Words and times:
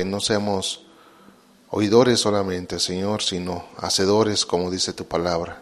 que 0.00 0.04
no 0.06 0.18
seamos 0.18 0.86
oidores 1.68 2.20
solamente, 2.20 2.78
Señor, 2.78 3.22
sino 3.22 3.66
hacedores, 3.76 4.46
como 4.46 4.70
dice 4.70 4.94
tu 4.94 5.04
palabra. 5.04 5.60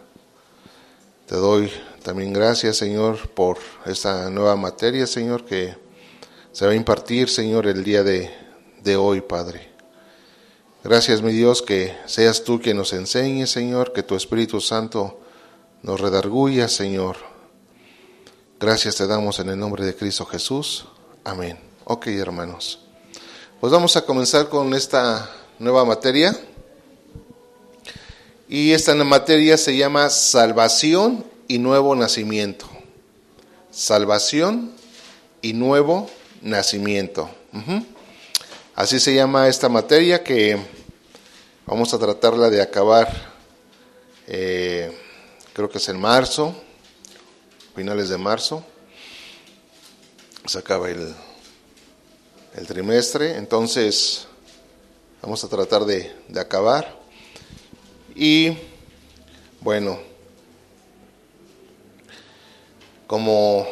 Te 1.27 1.35
doy 1.35 1.69
también 2.03 2.31
gracias, 2.31 2.77
Señor, 2.77 3.31
por 3.31 3.57
esta 3.85 4.29
nueva 4.29 4.55
materia, 4.55 5.05
Señor, 5.07 5.43
que 5.43 5.75
se 6.53 6.65
va 6.65 6.71
a 6.71 6.75
impartir, 6.75 7.27
Señor, 7.27 7.67
el 7.67 7.83
día 7.83 8.01
de, 8.01 8.33
de 8.81 8.95
hoy, 8.95 9.19
Padre. 9.19 9.73
Gracias, 10.85 11.21
mi 11.21 11.33
Dios, 11.33 11.61
que 11.61 11.97
seas 12.05 12.45
tú 12.45 12.61
quien 12.61 12.77
nos 12.77 12.93
enseñe, 12.93 13.45
Señor, 13.45 13.91
que 13.91 14.03
tu 14.03 14.15
Espíritu 14.15 14.61
Santo 14.61 15.19
nos 15.83 15.99
redarguya, 15.99 16.69
Señor. 16.69 17.17
Gracias 18.57 18.95
te 18.95 19.05
damos 19.05 19.37
en 19.41 19.49
el 19.49 19.59
nombre 19.59 19.83
de 19.83 19.97
Cristo 19.97 20.25
Jesús. 20.25 20.85
Amén. 21.25 21.59
Ok, 21.83 22.07
hermanos. 22.07 22.88
Pues 23.59 23.73
vamos 23.73 23.97
a 23.97 24.05
comenzar 24.05 24.47
con 24.47 24.73
esta 24.73 25.29
nueva 25.59 25.83
materia. 25.83 26.33
Y 28.47 28.71
esta 28.71 28.95
materia 28.95 29.57
se 29.57 29.75
llama 29.75 30.09
salvación 30.09 31.25
y 31.45 31.59
nuevo 31.59 31.93
nacimiento. 31.93 32.69
Salvación 33.69 34.71
y 35.41 35.51
nuevo 35.51 36.09
nacimiento. 36.41 37.29
Así 38.75 38.97
se 38.97 39.13
llama 39.13 39.49
esta 39.49 39.67
materia 39.67 40.23
que 40.23 40.57
vamos 41.65 41.93
a 41.93 41.99
tratarla 41.99 42.49
de 42.49 42.61
acabar, 42.61 43.11
eh, 44.25 44.97
creo 45.51 45.69
que 45.69 45.79
es 45.79 45.89
en 45.89 45.99
marzo, 45.99 46.55
finales 47.75 48.07
de 48.07 48.17
marzo. 48.17 48.63
Se 50.45 50.59
acaba 50.59 50.89
el, 50.89 51.13
el 52.55 52.67
trimestre, 52.67 53.37
entonces 53.37 54.27
vamos 55.21 55.43
a 55.43 55.47
tratar 55.47 55.85
de, 55.85 56.11
de 56.27 56.39
acabar. 56.39 56.97
Y 58.15 58.57
bueno, 59.61 59.99
como 63.07 63.67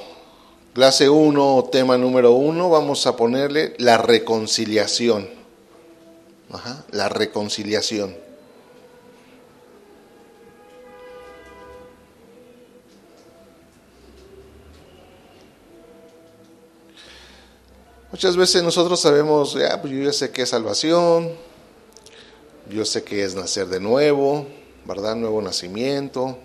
clase 0.74 1.10
1, 1.10 1.70
tema 1.72 1.98
número 1.98 2.34
1, 2.34 2.70
vamos 2.70 3.08
a 3.08 3.16
ponerle 3.16 3.74
la 3.78 3.98
reconciliación. 3.98 5.30
Ajá, 6.52 6.86
la 6.92 7.10
reconciliación. 7.10 8.27
Muchas 18.10 18.38
veces 18.38 18.64
nosotros 18.64 19.02
sabemos, 19.02 19.54
ya, 19.54 19.82
pues 19.82 19.92
yo 19.92 20.02
ya 20.02 20.14
sé 20.14 20.32
que 20.32 20.44
es 20.44 20.50
salvación, 20.50 21.34
yo 22.70 22.86
sé 22.86 23.04
que 23.04 23.26
es 23.26 23.36
nacer 23.36 23.68
de 23.68 23.82
nuevo, 23.82 24.48
¿verdad? 24.86 25.18
Nuevo 25.18 25.42
nacimiento. 25.42 26.38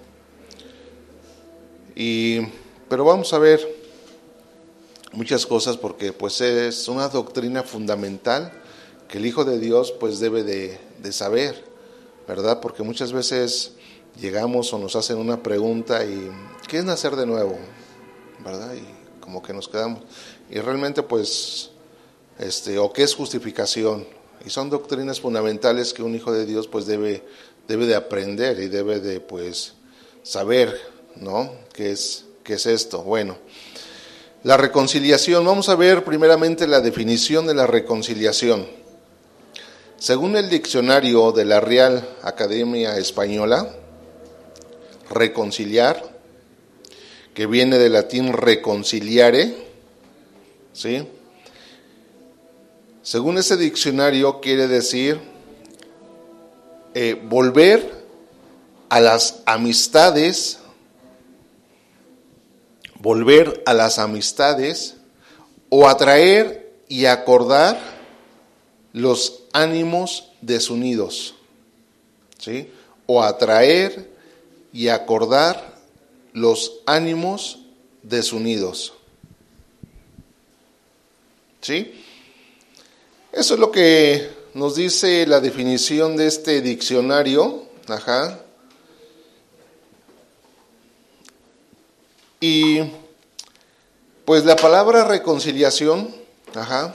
Y, 1.95 2.41
pero 2.89 3.05
vamos 3.05 3.33
a 3.33 3.39
ver 3.39 3.61
muchas 5.13 5.47
cosas 5.47 5.77
porque 5.77 6.13
pues 6.13 6.41
es 6.41 6.89
una 6.89 7.09
doctrina 7.09 7.63
fundamental 7.63 8.51
que 9.07 9.19
el 9.19 9.27
Hijo 9.27 9.45
de 9.45 9.61
Dios 9.61 9.93
pues 9.93 10.19
debe 10.19 10.43
de, 10.43 10.81
de 11.01 11.13
saber, 11.13 11.65
¿verdad? 12.27 12.59
Porque 12.61 12.83
muchas 12.83 13.13
veces 13.13 13.75
llegamos 14.21 14.73
o 14.73 14.79
nos 14.81 14.97
hacen 14.97 15.17
una 15.17 15.45
pregunta 15.45 16.05
y 16.05 16.29
¿qué 16.67 16.79
es 16.79 16.85
nacer 16.85 17.15
de 17.15 17.27
nuevo? 17.27 17.57
¿Verdad? 18.45 18.75
Como 19.23 19.43
que 19.43 19.55
nos 19.55 19.69
quedamos. 19.69 20.03
Y 20.51 20.59
realmente 20.59 21.03
pues, 21.03 21.71
este, 22.39 22.79
o 22.79 22.93
qué 22.93 23.05
es 23.05 23.15
justificación, 23.15 24.07
y 24.45 24.51
son 24.51 24.69
doctrinas 24.69 25.21
fundamentales 25.21 25.95
que 25.95 26.03
un 26.03 26.15
hijo 26.15 26.33
de 26.33 26.45
Dios 26.45 26.69
pues 26.69 26.85
debe, 26.85 27.23
debe 27.69 27.87
de 27.87 27.95
aprender 27.95 28.59
y 28.61 28.69
debe 28.69 29.01
de 29.01 29.21
pues 29.21 29.75
saber, 30.23 30.79
¿no? 31.17 31.53
¿Qué 31.73 31.93
es, 31.93 32.27
qué 32.43 32.55
es 32.55 32.67
esto? 32.67 33.03
Bueno, 33.03 33.39
la 34.43 34.57
reconciliación. 34.57 35.45
Vamos 35.45 35.69
a 35.69 35.77
ver 35.77 36.05
primeramente 36.05 36.67
la 36.67 36.81
definición 36.81 37.47
de 37.47 37.55
la 37.55 37.67
reconciliación. 37.67 38.67
Según 39.97 40.37
el 40.37 40.51
diccionario 40.51 41.31
de 41.31 41.45
la 41.45 41.61
Real 41.61 42.09
Academia 42.23 42.97
Española, 42.99 43.73
reconciliar, 45.11 46.12
que 47.35 47.47
viene 47.47 47.79
del 47.79 47.93
latín 47.93 48.33
reconciliare, 48.33 49.55
¿sí? 50.73 51.07
Según 53.03 53.39
ese 53.39 53.57
diccionario 53.57 54.41
quiere 54.41 54.69
decir 54.69 55.19
eh, 56.95 57.21
volver 57.25 58.05
a 58.89 59.01
las 59.01 59.43
amistades, 59.47 60.59
volver 63.01 63.63
a 63.67 63.73
las 63.73 63.99
amistades 63.99 64.97
o 65.71 65.89
atraer 65.89 66.71
y 66.89 67.07
acordar 67.07 67.81
los 68.93 69.45
ánimos 69.55 70.29
desunidos, 70.43 71.35
¿sí? 72.39 72.71
O 73.07 73.23
atraer 73.23 74.11
y 74.73 74.89
acordar 74.89 75.72
los 76.33 76.81
ánimos 76.87 77.61
desunidos, 78.03 78.95
¿sí? 81.61 82.03
Eso 83.33 83.55
es 83.55 83.61
lo 83.61 83.71
que 83.71 84.31
nos 84.55 84.75
dice 84.75 85.27
la 85.27 85.41
definición 85.41 86.17
de 86.17 86.27
este 86.27 86.61
diccionario. 86.61 87.65
Ajá. 87.89 88.41
Y 92.41 92.81
pues 94.25 94.45
la 94.45 94.57
palabra 94.57 95.05
reconciliación, 95.05 96.15
ajá, 96.55 96.95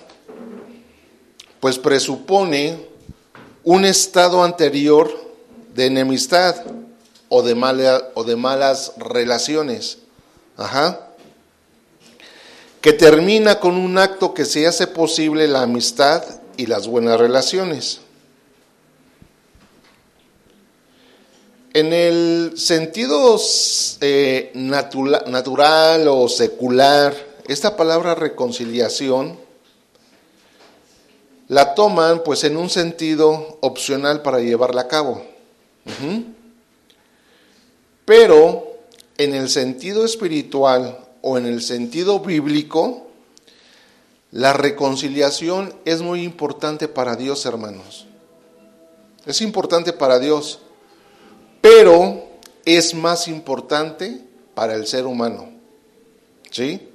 pues 1.59 1.79
presupone 1.79 2.85
un 3.63 3.85
estado 3.85 4.43
anterior 4.43 5.09
de 5.73 5.85
enemistad 5.85 6.55
o 7.29 7.41
de, 7.43 8.01
o 8.13 8.23
de 8.23 8.35
malas 8.35 8.93
relaciones. 8.97 9.99
Ajá 10.55 11.07
que 12.87 12.93
termina 12.93 13.59
con 13.59 13.75
un 13.75 13.97
acto 13.97 14.33
que 14.33 14.45
se 14.45 14.65
hace 14.65 14.87
posible 14.87 15.47
la 15.49 15.63
amistad 15.63 16.23
y 16.55 16.67
las 16.67 16.87
buenas 16.87 17.19
relaciones. 17.19 17.99
En 21.73 21.91
el 21.91 22.53
sentido 22.55 23.37
eh, 23.99 24.51
natural 24.53 26.07
o 26.07 26.29
secular, 26.29 27.13
esta 27.49 27.75
palabra 27.75 28.15
reconciliación 28.15 29.37
la 31.49 31.75
toman 31.75 32.23
pues 32.23 32.45
en 32.45 32.55
un 32.55 32.69
sentido 32.69 33.57
opcional 33.59 34.21
para 34.21 34.39
llevarla 34.39 34.83
a 34.83 34.87
cabo. 34.87 35.23
Pero 38.07 38.77
en 39.17 39.35
el 39.35 39.49
sentido 39.49 40.05
espiritual 40.05 40.97
o 41.21 41.37
en 41.37 41.45
el 41.45 41.61
sentido 41.61 42.21
bíblico, 42.21 43.05
la 44.31 44.53
reconciliación 44.53 45.73
es 45.83 46.01
muy 46.01 46.23
importante 46.23 46.87
para 46.87 47.17
Dios, 47.17 47.45
hermanos. 47.45 48.07
Es 49.25 49.41
importante 49.41 49.91
para 49.91 50.19
Dios, 50.19 50.59
pero 51.59 52.23
es 52.63 52.93
más 52.93 53.27
importante 53.27 54.21
para 54.55 54.75
el 54.75 54.87
ser 54.87 55.05
humano. 55.05 55.49
¿Sí? 56.49 56.87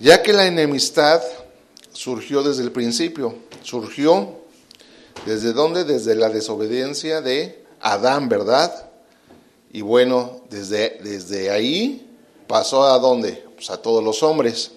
Ya 0.00 0.22
que 0.22 0.32
la 0.32 0.46
enemistad 0.46 1.20
surgió 1.92 2.42
desde 2.42 2.62
el 2.62 2.72
principio, 2.72 3.34
surgió 3.62 4.38
desde 5.26 5.52
dónde? 5.52 5.84
Desde 5.84 6.14
la 6.14 6.30
desobediencia 6.30 7.20
de 7.20 7.67
Adán, 7.80 8.28
¿verdad? 8.28 8.90
Y 9.72 9.82
bueno, 9.82 10.42
desde, 10.50 10.98
desde 11.02 11.50
ahí 11.50 12.08
pasó 12.46 12.84
a 12.84 12.98
dónde? 12.98 13.44
Pues 13.54 13.70
a 13.70 13.80
todos 13.80 14.02
los 14.02 14.22
hombres. 14.22 14.72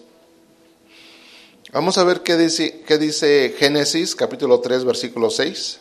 Vamos 1.72 1.98
a 1.98 2.04
ver 2.04 2.22
qué 2.22 2.36
dice, 2.36 2.82
qué 2.82 2.98
dice 2.98 3.56
Génesis 3.58 4.14
capítulo 4.16 4.60
3 4.60 4.84
versículo 4.84 5.30
6. 5.30 5.80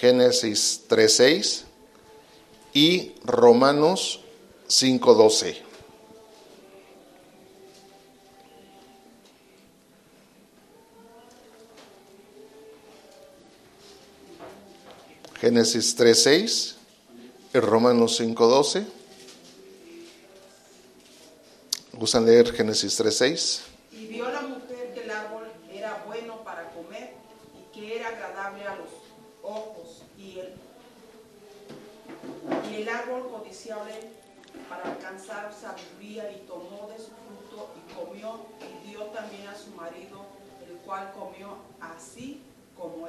Génesis 0.00 0.82
3.6 0.88 1.64
y 2.72 3.12
Romanos 3.24 4.20
5.12. 4.68 5.69
Génesis 15.40 15.96
3.6 15.96 16.74
y 17.54 17.58
Romanos 17.60 18.20
5.12. 18.20 18.84
¿Gustan 21.94 22.26
leer 22.26 22.52
Génesis 22.52 23.00
3.6? 23.00 23.62
Y 23.92 24.06
vio 24.08 24.28
la 24.28 24.42
mujer 24.42 24.92
que 24.92 25.04
el 25.04 25.10
árbol 25.10 25.44
era 25.72 26.04
bueno 26.06 26.44
para 26.44 26.68
comer 26.72 27.14
y 27.58 27.74
que 27.74 27.96
era 27.96 28.08
agradable 28.08 28.66
a 28.66 28.76
los 28.76 28.90
ojos 29.42 30.02
y 30.18 30.40
el, 30.40 30.52
y 32.70 32.82
el 32.82 32.88
árbol 32.90 33.30
codiciable 33.30 33.94
para 34.68 34.92
alcanzar 34.92 35.54
sabiduría 35.58 36.30
y 36.32 36.46
tomó 36.46 36.90
de 36.92 36.98
su 36.98 37.12
fruto 37.16 37.70
y 37.78 37.94
comió 37.94 38.40
y 38.60 38.88
dio 38.90 39.04
también 39.04 39.46
a 39.46 39.56
su 39.56 39.70
marido, 39.70 40.26
el 40.68 40.76
cual 40.84 41.10
comió 41.14 41.56
así 41.80 42.42
como. 42.80 43.06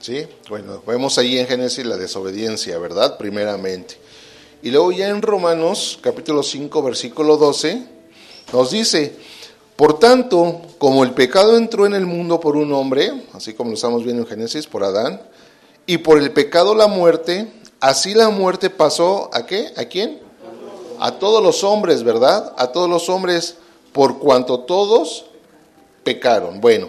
Sí, 0.00 0.26
bueno, 0.50 0.82
vemos 0.86 1.16
ahí 1.16 1.38
en 1.38 1.46
Génesis 1.46 1.86
la 1.86 1.96
desobediencia, 1.96 2.78
¿verdad? 2.78 3.16
Primeramente. 3.16 3.96
Y 4.62 4.70
luego 4.70 4.92
ya 4.92 5.08
en 5.08 5.22
Romanos 5.22 5.98
capítulo 6.02 6.42
5 6.42 6.82
versículo 6.82 7.36
12 7.38 7.86
nos 8.52 8.70
dice, 8.70 9.16
por 9.76 9.98
tanto, 9.98 10.60
como 10.78 11.04
el 11.04 11.12
pecado 11.12 11.56
entró 11.56 11.86
en 11.86 11.94
el 11.94 12.06
mundo 12.06 12.38
por 12.40 12.56
un 12.56 12.72
hombre, 12.72 13.24
así 13.32 13.54
como 13.54 13.70
lo 13.70 13.76
estamos 13.76 14.04
viendo 14.04 14.22
en 14.22 14.28
Génesis, 14.28 14.66
por 14.66 14.84
Adán, 14.84 15.22
y 15.86 15.98
por 15.98 16.18
el 16.18 16.32
pecado 16.32 16.74
la 16.74 16.86
muerte, 16.86 17.50
así 17.80 18.14
la 18.14 18.28
muerte 18.28 18.68
pasó 18.70 19.30
a 19.32 19.46
qué? 19.46 19.72
¿A 19.76 19.86
quién? 19.86 20.20
A 21.00 21.12
todos 21.18 21.42
los 21.42 21.64
hombres, 21.64 22.02
¿verdad? 22.02 22.52
A 22.58 22.68
todos 22.68 22.88
los 22.88 23.08
hombres, 23.08 23.56
por 23.92 24.18
cuanto 24.18 24.60
todos 24.60 25.26
pecaron. 26.04 26.60
Bueno, 26.60 26.88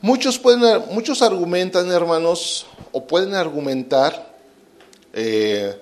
muchos, 0.00 0.38
pueden, 0.38 0.84
muchos 0.90 1.22
argumentan, 1.22 1.90
hermanos, 1.90 2.66
o 2.92 3.06
pueden 3.06 3.34
argumentar, 3.34 4.36
eh, 5.12 5.80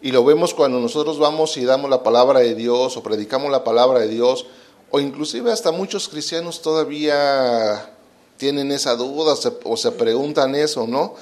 y 0.00 0.12
lo 0.12 0.24
vemos 0.24 0.54
cuando 0.54 0.78
nosotros 0.80 1.18
vamos 1.18 1.56
y 1.56 1.64
damos 1.64 1.90
la 1.90 2.02
palabra 2.02 2.40
de 2.40 2.54
Dios 2.54 2.96
o 2.96 3.02
predicamos 3.02 3.50
la 3.50 3.64
palabra 3.64 4.00
de 4.00 4.08
Dios, 4.08 4.46
o 4.90 5.00
inclusive 5.00 5.52
hasta 5.52 5.72
muchos 5.72 6.08
cristianos 6.08 6.62
todavía 6.62 7.90
tienen 8.36 8.70
esa 8.70 8.94
duda 8.94 9.34
o 9.64 9.76
se 9.76 9.92
preguntan 9.92 10.54
eso, 10.54 10.86
¿no? 10.86 11.14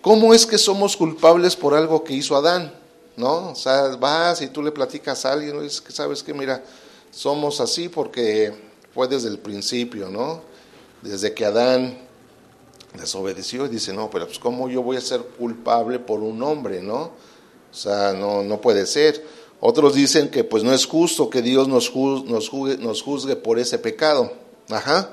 ¿Cómo 0.00 0.32
es 0.32 0.46
que 0.46 0.58
somos 0.58 0.96
culpables 0.96 1.56
por 1.56 1.74
algo 1.74 2.04
que 2.04 2.14
hizo 2.14 2.36
Adán? 2.36 2.72
¿No? 3.16 3.50
O 3.50 3.54
sea, 3.54 3.88
vas 3.96 4.40
y 4.40 4.46
tú 4.46 4.62
le 4.62 4.70
platicas 4.70 5.26
a 5.26 5.32
alguien, 5.32 5.68
sabes 5.70 6.22
que 6.22 6.32
mira, 6.32 6.62
somos 7.10 7.60
así 7.60 7.88
porque 7.88 8.54
fue 8.94 9.08
desde 9.08 9.28
el 9.28 9.38
principio, 9.38 10.08
¿no? 10.08 10.42
Desde 11.02 11.32
que 11.34 11.44
Adán 11.44 11.98
desobedeció 12.98 13.66
y 13.66 13.68
dice, 13.68 13.92
no, 13.92 14.10
pero 14.10 14.26
pues 14.26 14.38
cómo 14.38 14.68
yo 14.68 14.82
voy 14.82 14.96
a 14.96 15.00
ser 15.00 15.20
culpable 15.20 15.98
por 15.98 16.20
un 16.20 16.42
hombre, 16.42 16.82
¿no? 16.82 17.12
O 17.70 17.74
sea, 17.74 18.12
no, 18.12 18.42
no 18.42 18.60
puede 18.60 18.86
ser. 18.86 19.24
Otros 19.60 19.94
dicen 19.94 20.30
que 20.30 20.42
pues 20.42 20.64
no 20.64 20.72
es 20.72 20.86
justo 20.86 21.30
que 21.30 21.42
Dios 21.42 21.68
nos 21.68 21.94
nos, 21.94 22.48
juzgue, 22.48 22.78
nos 22.78 23.02
juzgue 23.02 23.36
por 23.36 23.58
ese 23.58 23.78
pecado. 23.78 24.32
Ajá. 24.68 25.10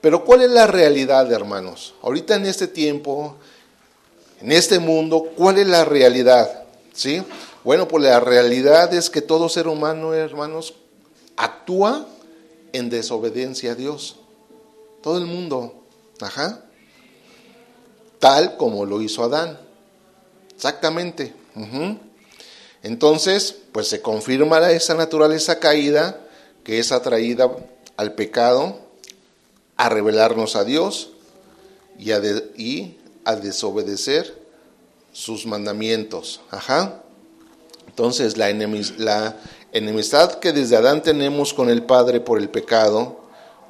Pero 0.00 0.24
¿cuál 0.24 0.42
es 0.42 0.50
la 0.50 0.66
realidad, 0.66 1.30
hermanos? 1.32 1.94
Ahorita 2.02 2.36
en 2.36 2.46
este 2.46 2.68
tiempo, 2.68 3.36
en 4.40 4.52
este 4.52 4.78
mundo, 4.78 5.30
¿cuál 5.36 5.58
es 5.58 5.66
la 5.66 5.84
realidad? 5.84 6.64
¿Sí? 6.92 7.22
Bueno, 7.64 7.88
pues 7.88 8.04
la 8.04 8.20
realidad 8.20 8.92
es 8.92 9.08
que 9.08 9.22
todo 9.22 9.48
ser 9.48 9.66
humano, 9.66 10.12
hermanos, 10.12 10.74
actúa 11.36 12.06
en 12.72 12.90
desobediencia 12.90 13.72
a 13.72 13.74
Dios. 13.74 14.16
Todo 15.04 15.18
el 15.18 15.26
mundo. 15.26 15.84
Ajá. 16.18 16.64
Tal 18.18 18.56
como 18.56 18.86
lo 18.86 19.02
hizo 19.02 19.22
Adán. 19.22 19.60
Exactamente. 20.54 21.34
Entonces, 22.82 23.54
pues 23.70 23.86
se 23.86 24.00
confirma 24.00 24.70
esa 24.70 24.94
naturaleza 24.94 25.60
caída 25.60 26.26
que 26.64 26.78
es 26.78 26.90
atraída 26.90 27.54
al 27.98 28.14
pecado, 28.14 28.78
a 29.76 29.90
revelarnos 29.90 30.56
a 30.56 30.64
Dios 30.64 31.10
y 31.98 32.12
a, 32.12 32.22
y 32.56 32.96
a 33.26 33.36
desobedecer 33.36 34.42
sus 35.12 35.44
mandamientos. 35.44 36.40
Ajá. 36.50 37.02
Entonces, 37.88 38.38
la, 38.38 38.50
la 38.96 39.36
enemistad 39.72 40.38
que 40.38 40.52
desde 40.52 40.76
Adán 40.76 41.02
tenemos 41.02 41.52
con 41.52 41.68
el 41.68 41.82
Padre 41.82 42.20
por 42.20 42.38
el 42.38 42.48
pecado, 42.48 43.23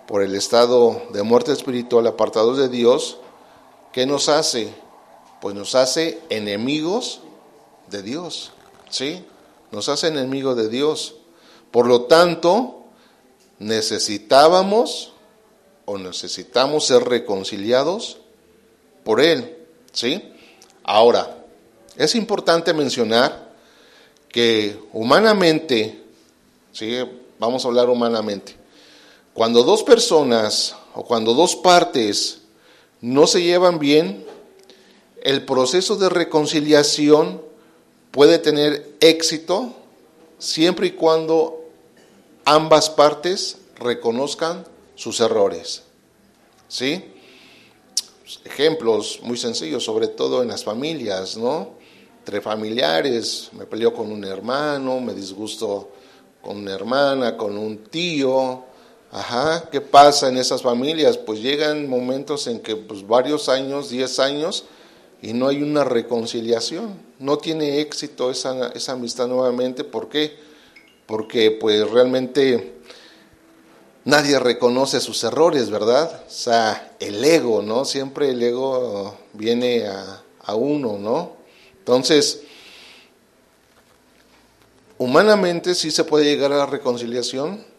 por 0.06 0.22
el 0.22 0.34
estado 0.34 1.02
de 1.12 1.22
muerte 1.22 1.52
espiritual 1.52 2.06
apartados 2.06 2.58
de 2.58 2.68
Dios, 2.68 3.18
¿qué 3.92 4.06
nos 4.06 4.28
hace? 4.28 4.74
Pues 5.40 5.54
nos 5.54 5.74
hace 5.74 6.20
enemigos 6.28 7.20
de 7.90 8.02
Dios, 8.02 8.52
¿sí? 8.90 9.24
Nos 9.70 9.88
hace 9.88 10.08
enemigos 10.08 10.56
de 10.56 10.68
Dios. 10.68 11.16
Por 11.70 11.86
lo 11.86 12.02
tanto, 12.02 12.84
necesitábamos 13.58 15.12
o 15.86 15.98
necesitamos 15.98 16.86
ser 16.86 17.04
reconciliados 17.04 18.18
por 19.04 19.20
Él, 19.20 19.56
¿sí? 19.92 20.32
Ahora, 20.82 21.44
es 21.96 22.14
importante 22.14 22.72
mencionar 22.74 23.52
que 24.28 24.78
humanamente, 24.92 26.02
¿sí? 26.72 26.98
Vamos 27.38 27.64
a 27.64 27.68
hablar 27.68 27.88
humanamente. 27.88 28.63
Cuando 29.34 29.64
dos 29.64 29.82
personas 29.82 30.76
o 30.94 31.04
cuando 31.04 31.34
dos 31.34 31.56
partes 31.56 32.42
no 33.00 33.26
se 33.26 33.42
llevan 33.42 33.80
bien, 33.80 34.24
el 35.22 35.44
proceso 35.44 35.96
de 35.96 36.08
reconciliación 36.08 37.42
puede 38.12 38.38
tener 38.38 38.94
éxito 39.00 39.74
siempre 40.38 40.86
y 40.86 40.90
cuando 40.92 41.64
ambas 42.44 42.90
partes 42.90 43.58
reconozcan 43.74 44.64
sus 44.94 45.18
errores. 45.18 45.82
¿Sí? 46.68 47.04
Ejemplos 48.44 49.18
muy 49.22 49.36
sencillos, 49.36 49.82
sobre 49.82 50.06
todo 50.06 50.42
en 50.42 50.48
las 50.48 50.62
familias, 50.62 51.36
¿no? 51.36 51.70
Entre 52.20 52.40
familiares, 52.40 53.50
me 53.52 53.66
peleo 53.66 53.92
con 53.92 54.12
un 54.12 54.24
hermano, 54.24 55.00
me 55.00 55.12
disgusto 55.12 55.90
con 56.40 56.58
una 56.58 56.72
hermana, 56.72 57.36
con 57.36 57.58
un 57.58 57.78
tío. 57.78 58.73
Ajá, 59.14 59.68
¿qué 59.70 59.80
pasa 59.80 60.28
en 60.28 60.38
esas 60.38 60.62
familias? 60.62 61.18
Pues 61.18 61.38
llegan 61.40 61.88
momentos 61.88 62.48
en 62.48 62.58
que 62.58 62.74
pues 62.74 63.06
varios 63.06 63.48
años, 63.48 63.88
10 63.88 64.18
años, 64.18 64.64
y 65.22 65.32
no 65.34 65.46
hay 65.46 65.62
una 65.62 65.84
reconciliación. 65.84 66.98
No 67.20 67.38
tiene 67.38 67.80
éxito 67.80 68.32
esa, 68.32 68.72
esa 68.72 68.94
amistad 68.94 69.28
nuevamente. 69.28 69.84
¿Por 69.84 70.08
qué? 70.08 70.36
Porque 71.06 71.52
pues 71.52 71.88
realmente 71.92 72.74
nadie 74.04 74.36
reconoce 74.40 74.98
sus 74.98 75.22
errores, 75.22 75.70
¿verdad? 75.70 76.24
O 76.26 76.30
sea, 76.30 76.96
el 76.98 77.24
ego, 77.24 77.62
¿no? 77.62 77.84
Siempre 77.84 78.30
el 78.30 78.42
ego 78.42 79.16
viene 79.32 79.86
a, 79.86 80.24
a 80.40 80.56
uno, 80.56 80.98
¿no? 80.98 81.36
Entonces, 81.78 82.42
humanamente 84.98 85.76
sí 85.76 85.92
se 85.92 86.02
puede 86.02 86.24
llegar 86.24 86.52
a 86.52 86.56
la 86.56 86.66
reconciliación 86.66 87.73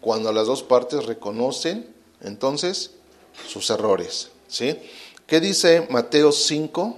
cuando 0.00 0.32
las 0.32 0.46
dos 0.46 0.62
partes 0.62 1.06
reconocen 1.06 1.94
entonces 2.20 2.92
sus 3.46 3.70
errores, 3.70 4.30
¿sí? 4.46 4.78
¿Qué 5.26 5.40
dice 5.40 5.86
Mateo 5.90 6.32
5, 6.32 6.96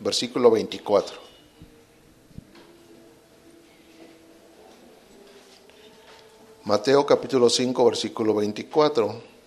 versículo 0.00 0.50
24? 0.50 1.28
Mateo 6.64 7.06
capítulo 7.06 7.48
5, 7.48 7.84
versículo 7.86 8.34
24. 8.34 9.37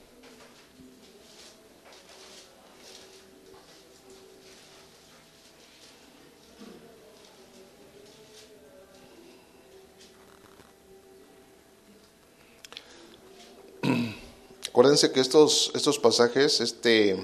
Acuérdense 14.92 15.14
que 15.14 15.22
estos, 15.22 15.72
estos 15.74 16.00
pasajes, 16.00 16.60
este 16.60 17.18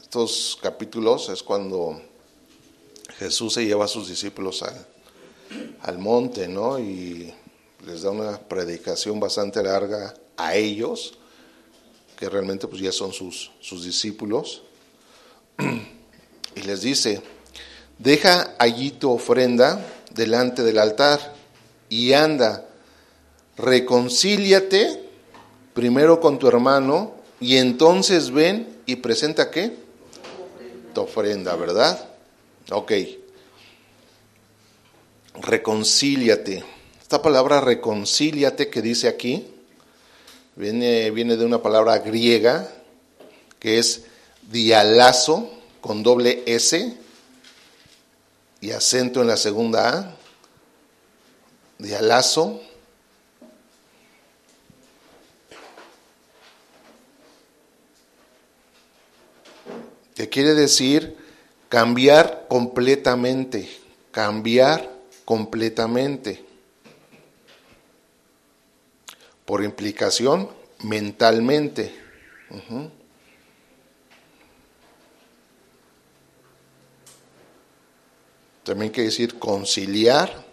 estos 0.00 0.58
capítulos 0.60 1.28
es 1.28 1.44
cuando 1.44 2.02
Jesús 3.20 3.54
se 3.54 3.64
lleva 3.64 3.84
a 3.84 3.88
sus 3.88 4.08
discípulos 4.08 4.64
al, 4.64 4.84
al 5.82 5.98
monte, 5.98 6.48
¿no? 6.48 6.80
Y 6.80 7.32
les 7.86 8.02
da 8.02 8.10
una 8.10 8.40
predicación 8.40 9.20
bastante 9.20 9.62
larga 9.62 10.12
a 10.36 10.56
ellos, 10.56 11.14
que 12.18 12.28
realmente 12.28 12.66
pues 12.66 12.82
ya 12.82 12.90
son 12.90 13.12
sus, 13.12 13.52
sus 13.60 13.84
discípulos, 13.84 14.62
y 16.56 16.62
les 16.62 16.80
dice, 16.80 17.22
deja 17.96 18.56
allí 18.58 18.90
tu 18.90 19.12
ofrenda 19.12 19.86
delante 20.12 20.64
del 20.64 20.80
altar 20.80 21.36
y 21.88 22.12
anda, 22.14 22.68
reconcíliate 23.56 25.07
primero 25.78 26.18
con 26.18 26.40
tu 26.40 26.48
hermano 26.48 27.12
y 27.38 27.56
entonces 27.58 28.32
ven 28.32 28.80
y 28.84 28.96
presenta 28.96 29.48
qué? 29.48 29.76
ofrenda, 30.96 31.54
¿verdad? 31.54 32.08
Ok. 32.72 32.92
Reconcíliate. 35.34 36.64
Esta 37.00 37.22
palabra 37.22 37.60
reconcíliate 37.60 38.70
que 38.70 38.82
dice 38.82 39.06
aquí, 39.06 39.46
viene, 40.56 41.12
viene 41.12 41.36
de 41.36 41.44
una 41.44 41.62
palabra 41.62 41.98
griega 41.98 42.68
que 43.60 43.78
es 43.78 44.02
dialazo 44.50 45.48
con 45.80 46.02
doble 46.02 46.42
S 46.46 46.96
y 48.60 48.72
acento 48.72 49.20
en 49.20 49.28
la 49.28 49.36
segunda 49.36 49.90
A. 49.90 50.16
Dialazo. 51.78 52.62
Que 60.18 60.28
quiere 60.28 60.54
decir 60.54 61.16
cambiar 61.68 62.46
completamente, 62.48 63.68
cambiar 64.10 64.92
completamente. 65.24 66.44
Por 69.44 69.62
implicación, 69.62 70.50
mentalmente. 70.82 71.94
También 78.64 78.90
quiere 78.90 79.10
decir 79.10 79.38
conciliar 79.38 80.44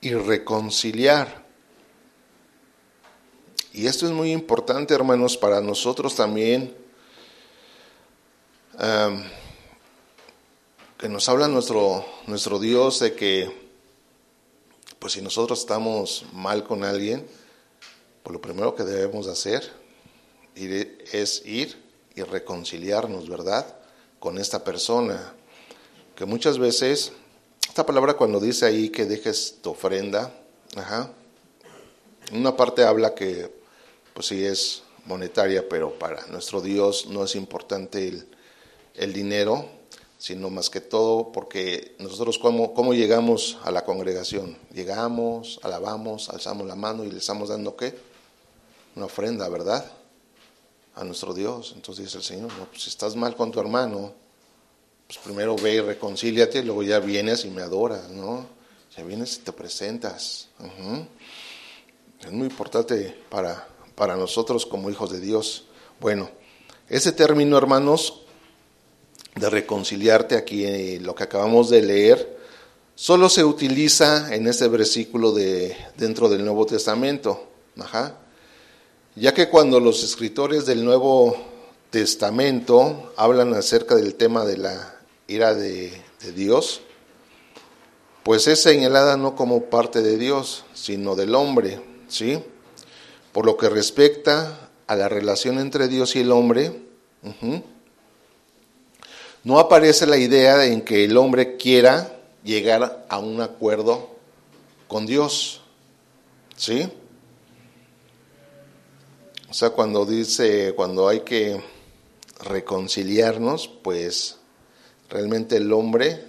y 0.00 0.14
reconciliar. 0.14 1.41
Y 3.72 3.86
esto 3.86 4.06
es 4.06 4.12
muy 4.12 4.32
importante, 4.32 4.94
hermanos, 4.94 5.36
para 5.36 5.60
nosotros 5.60 6.14
también, 6.14 6.74
que 10.98 11.08
nos 11.08 11.28
habla 11.28 11.48
nuestro, 11.48 12.04
nuestro 12.26 12.58
Dios 12.58 13.00
de 13.00 13.14
que, 13.14 13.50
pues 14.98 15.14
si 15.14 15.22
nosotros 15.22 15.60
estamos 15.60 16.24
mal 16.32 16.64
con 16.64 16.84
alguien, 16.84 17.26
pues 18.22 18.32
lo 18.32 18.40
primero 18.40 18.74
que 18.74 18.84
debemos 18.84 19.26
hacer 19.26 19.72
es 20.54 21.42
ir 21.46 21.82
y 22.14 22.22
reconciliarnos, 22.22 23.28
¿verdad? 23.28 23.66
con 24.22 24.38
esta 24.38 24.62
persona. 24.62 25.34
Que 26.14 26.24
muchas 26.26 26.56
veces, 26.56 27.10
esta 27.68 27.84
palabra 27.84 28.14
cuando 28.14 28.38
dice 28.38 28.64
ahí 28.64 28.88
que 28.88 29.04
dejes 29.04 29.56
tu 29.60 29.70
ofrenda, 29.70 30.32
una 32.32 32.56
parte 32.56 32.84
habla 32.84 33.16
que, 33.16 33.61
pues 34.14 34.26
sí 34.26 34.44
es 34.44 34.82
monetaria, 35.06 35.68
pero 35.68 35.98
para 35.98 36.26
nuestro 36.26 36.60
Dios 36.60 37.06
no 37.06 37.24
es 37.24 37.34
importante 37.34 38.08
el, 38.08 38.26
el 38.94 39.12
dinero, 39.12 39.66
sino 40.18 40.50
más 40.50 40.70
que 40.70 40.80
todo 40.80 41.32
porque 41.32 41.96
nosotros 41.98 42.38
cómo, 42.38 42.74
cómo 42.74 42.94
llegamos 42.94 43.58
a 43.64 43.70
la 43.70 43.84
congregación. 43.84 44.56
Llegamos, 44.72 45.58
alabamos, 45.62 46.28
alzamos 46.28 46.66
la 46.66 46.76
mano 46.76 47.04
y 47.04 47.10
le 47.10 47.18
estamos 47.18 47.48
dando 47.48 47.76
qué? 47.76 47.94
Una 48.94 49.06
ofrenda, 49.06 49.48
¿verdad? 49.48 49.90
a 50.94 51.04
nuestro 51.04 51.34
Dios. 51.34 51.72
Entonces 51.74 52.04
dice 52.04 52.18
el 52.18 52.24
Señor, 52.24 52.52
no, 52.58 52.66
pues 52.66 52.82
si 52.82 52.90
estás 52.90 53.16
mal 53.16 53.34
con 53.36 53.50
tu 53.50 53.60
hermano, 53.60 54.12
pues 55.06 55.18
primero 55.18 55.56
ve 55.56 55.74
y 55.74 55.80
reconcíliate, 55.80 56.62
luego 56.62 56.82
ya 56.82 56.98
vienes 56.98 57.44
y 57.44 57.50
me 57.50 57.62
adoras, 57.62 58.10
¿no? 58.10 58.46
Ya 58.96 59.04
vienes 59.04 59.36
y 59.36 59.40
te 59.40 59.52
presentas. 59.52 60.48
Es 62.20 62.32
muy 62.32 62.48
importante 62.48 63.16
para, 63.28 63.66
para 63.94 64.16
nosotros 64.16 64.66
como 64.66 64.90
hijos 64.90 65.10
de 65.10 65.20
Dios. 65.20 65.64
Bueno, 66.00 66.30
ese 66.88 67.12
término, 67.12 67.56
hermanos, 67.58 68.22
de 69.34 69.48
reconciliarte 69.48 70.36
aquí, 70.36 70.66
en 70.66 71.04
lo 71.04 71.14
que 71.14 71.24
acabamos 71.24 71.70
de 71.70 71.82
leer, 71.82 72.38
solo 72.94 73.28
se 73.28 73.44
utiliza 73.44 74.34
en 74.34 74.46
este 74.46 74.68
versículo 74.68 75.32
de, 75.32 75.76
dentro 75.96 76.28
del 76.28 76.44
Nuevo 76.44 76.66
Testamento. 76.66 77.48
Ajá 77.78 78.18
ya 79.14 79.34
que 79.34 79.48
cuando 79.48 79.78
los 79.78 80.02
escritores 80.02 80.64
del 80.64 80.84
Nuevo 80.84 81.36
Testamento 81.90 83.12
hablan 83.16 83.52
acerca 83.54 83.94
del 83.94 84.14
tema 84.14 84.44
de 84.44 84.56
la 84.56 84.94
ira 85.28 85.54
de, 85.54 85.92
Dios, 86.34 86.82
pues 88.22 88.46
es 88.46 88.62
señalada 88.62 89.16
no 89.16 89.34
como 89.34 89.64
parte 89.64 90.02
de 90.02 90.16
Dios, 90.16 90.64
sino 90.72 91.16
del 91.16 91.34
hombre, 91.34 91.82
¿sí? 92.06 92.42
Por 93.32 93.46
lo 93.46 93.56
que 93.56 93.68
respecta 93.68 94.70
a 94.86 94.96
la 94.96 95.08
relación 95.08 95.58
entre 95.58 95.88
Dios 95.88 96.16
y 96.16 96.20
el 96.20 96.32
hombre, 96.32 96.82
no 99.44 99.58
aparece 99.58 100.06
la 100.06 100.18
idea 100.18 100.66
en 100.66 100.82
que 100.82 101.04
el 101.04 101.16
hombre 101.16 101.56
quiera 101.56 102.18
llegar 102.44 103.06
a 103.08 103.18
un 103.18 103.40
acuerdo 103.40 104.10
con 104.86 105.06
Dios, 105.06 105.62
¿sí? 106.56 106.88
O 109.48 109.54
sea, 109.54 109.70
cuando 109.70 110.04
dice, 110.04 110.72
cuando 110.74 111.08
hay 111.08 111.20
que 111.20 111.60
reconciliarnos, 112.44 113.68
pues 113.68 114.38
realmente 115.08 115.56
el 115.56 115.72
hombre 115.72 116.24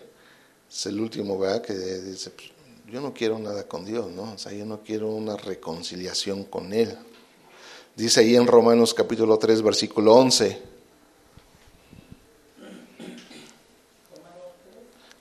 es 0.69 0.85
el 0.85 0.99
último, 0.99 1.37
¿verdad? 1.39 1.61
Que 1.61 1.73
dice, 1.73 2.31
pues, 2.31 2.52
yo 2.93 3.01
no 3.01 3.11
quiero 3.11 3.39
nada 3.39 3.67
con 3.67 3.85
Dios, 3.85 4.11
¿no? 4.11 4.33
O 4.33 4.37
sea, 4.37 4.51
yo 4.51 4.67
no 4.67 4.81
quiero 4.83 5.07
una 5.07 5.35
reconciliación 5.35 6.43
con 6.43 6.73
Él. 6.73 6.95
Dice 7.95 8.19
ahí 8.19 8.35
en 8.35 8.45
Romanos 8.45 8.93
capítulo 8.93 9.39
3, 9.39 9.63
versículo 9.63 10.13
11. 10.13 10.61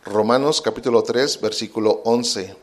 Romanos 0.04 0.60
capítulo 0.60 1.02
3, 1.02 1.40
versículo 1.40 2.02
11. 2.04 2.54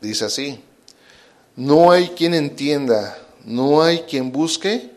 Dice 0.00 0.24
así, 0.24 0.64
no 1.56 1.90
hay 1.90 2.08
quien 2.08 2.32
entienda, 2.32 3.18
no 3.44 3.82
hay 3.82 4.04
quien 4.04 4.32
busque 4.32 4.92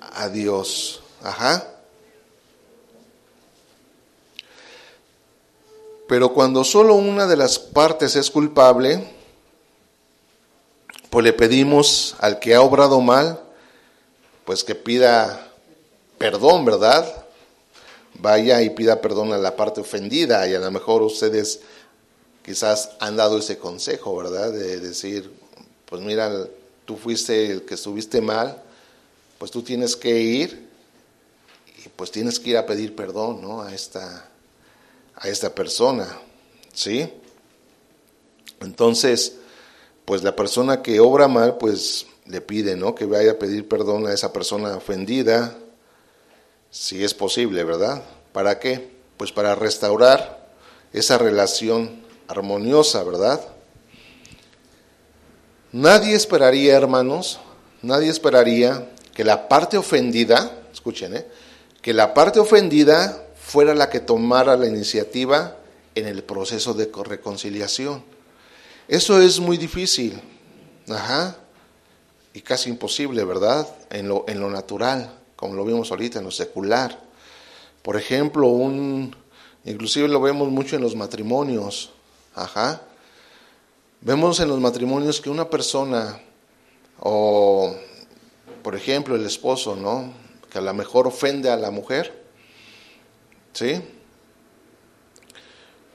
a 0.00 0.30
Dios. 0.30 1.02
Ajá. 1.22 1.73
Pero 6.06 6.32
cuando 6.32 6.64
solo 6.64 6.94
una 6.94 7.26
de 7.26 7.36
las 7.36 7.58
partes 7.58 8.14
es 8.16 8.30
culpable, 8.30 9.10
pues 11.10 11.24
le 11.24 11.32
pedimos 11.32 12.16
al 12.18 12.40
que 12.40 12.54
ha 12.54 12.60
obrado 12.60 13.00
mal, 13.00 13.40
pues 14.44 14.64
que 14.64 14.74
pida 14.74 15.48
perdón, 16.18 16.64
¿verdad? 16.64 17.24
Vaya 18.14 18.62
y 18.62 18.70
pida 18.70 19.00
perdón 19.00 19.32
a 19.32 19.38
la 19.38 19.56
parte 19.56 19.80
ofendida 19.80 20.46
y 20.48 20.54
a 20.54 20.58
lo 20.58 20.70
mejor 20.70 21.02
ustedes 21.02 21.60
quizás 22.44 22.90
han 23.00 23.16
dado 23.16 23.38
ese 23.38 23.58
consejo, 23.58 24.16
¿verdad? 24.16 24.52
De 24.52 24.80
decir, 24.80 25.32
pues 25.86 26.02
mira, 26.02 26.46
tú 26.84 26.96
fuiste 26.96 27.50
el 27.50 27.62
que 27.64 27.74
estuviste 27.74 28.20
mal, 28.20 28.62
pues 29.38 29.50
tú 29.50 29.62
tienes 29.62 29.96
que 29.96 30.20
ir 30.20 30.68
y 31.84 31.88
pues 31.90 32.10
tienes 32.10 32.38
que 32.38 32.50
ir 32.50 32.56
a 32.58 32.66
pedir 32.66 32.94
perdón, 32.94 33.40
¿no? 33.40 33.62
A 33.62 33.74
esta, 33.74 34.28
a 35.16 35.28
esta 35.28 35.54
persona, 35.54 36.08
¿sí? 36.72 37.12
Entonces, 38.60 39.36
pues 40.04 40.22
la 40.22 40.36
persona 40.36 40.82
que 40.82 41.00
obra 41.00 41.28
mal, 41.28 41.56
pues 41.58 42.06
le 42.26 42.40
pide, 42.40 42.76
¿no? 42.76 42.94
Que 42.94 43.06
vaya 43.06 43.32
a 43.32 43.38
pedir 43.38 43.68
perdón 43.68 44.06
a 44.06 44.12
esa 44.12 44.32
persona 44.32 44.76
ofendida, 44.76 45.56
si 46.70 47.04
es 47.04 47.14
posible, 47.14 47.62
¿verdad? 47.64 48.02
¿Para 48.32 48.58
qué? 48.58 48.90
Pues 49.16 49.32
para 49.32 49.54
restaurar 49.54 50.50
esa 50.92 51.18
relación 51.18 52.02
armoniosa, 52.28 53.02
¿verdad? 53.04 53.40
Nadie 55.72 56.14
esperaría, 56.14 56.76
hermanos, 56.76 57.40
nadie 57.82 58.08
esperaría 58.08 58.90
que 59.14 59.24
la 59.24 59.48
parte 59.48 59.76
ofendida, 59.76 60.62
escuchen, 60.72 61.16
¿eh? 61.16 61.26
que 61.82 61.92
la 61.92 62.14
parte 62.14 62.40
ofendida 62.40 63.23
fuera 63.54 63.72
la 63.72 63.88
que 63.88 64.00
tomara 64.00 64.56
la 64.56 64.66
iniciativa 64.66 65.56
en 65.94 66.08
el 66.08 66.24
proceso 66.24 66.74
de 66.74 66.90
reconciliación. 67.04 68.02
Eso 68.88 69.20
es 69.20 69.38
muy 69.38 69.56
difícil, 69.58 70.20
ajá, 70.88 71.36
y 72.32 72.40
casi 72.40 72.68
imposible, 72.68 73.22
¿verdad? 73.22 73.68
En 73.90 74.08
lo, 74.08 74.24
en 74.26 74.40
lo 74.40 74.50
natural, 74.50 75.20
como 75.36 75.54
lo 75.54 75.64
vimos 75.64 75.92
ahorita, 75.92 76.18
en 76.18 76.24
lo 76.24 76.32
secular. 76.32 77.00
Por 77.82 77.96
ejemplo, 77.96 78.48
un, 78.48 79.14
inclusive 79.64 80.08
lo 80.08 80.20
vemos 80.20 80.48
mucho 80.48 80.74
en 80.74 80.82
los 80.82 80.96
matrimonios. 80.96 81.92
Ajá. 82.34 82.82
Vemos 84.00 84.40
en 84.40 84.48
los 84.48 84.58
matrimonios 84.58 85.20
que 85.20 85.30
una 85.30 85.48
persona, 85.48 86.20
o 86.98 87.72
por 88.64 88.74
ejemplo 88.74 89.14
el 89.14 89.24
esposo, 89.24 89.76
¿no? 89.76 90.12
Que 90.50 90.58
a 90.58 90.60
lo 90.60 90.74
mejor 90.74 91.06
ofende 91.06 91.50
a 91.50 91.56
la 91.56 91.70
mujer, 91.70 92.23
¿sí? 93.54 93.82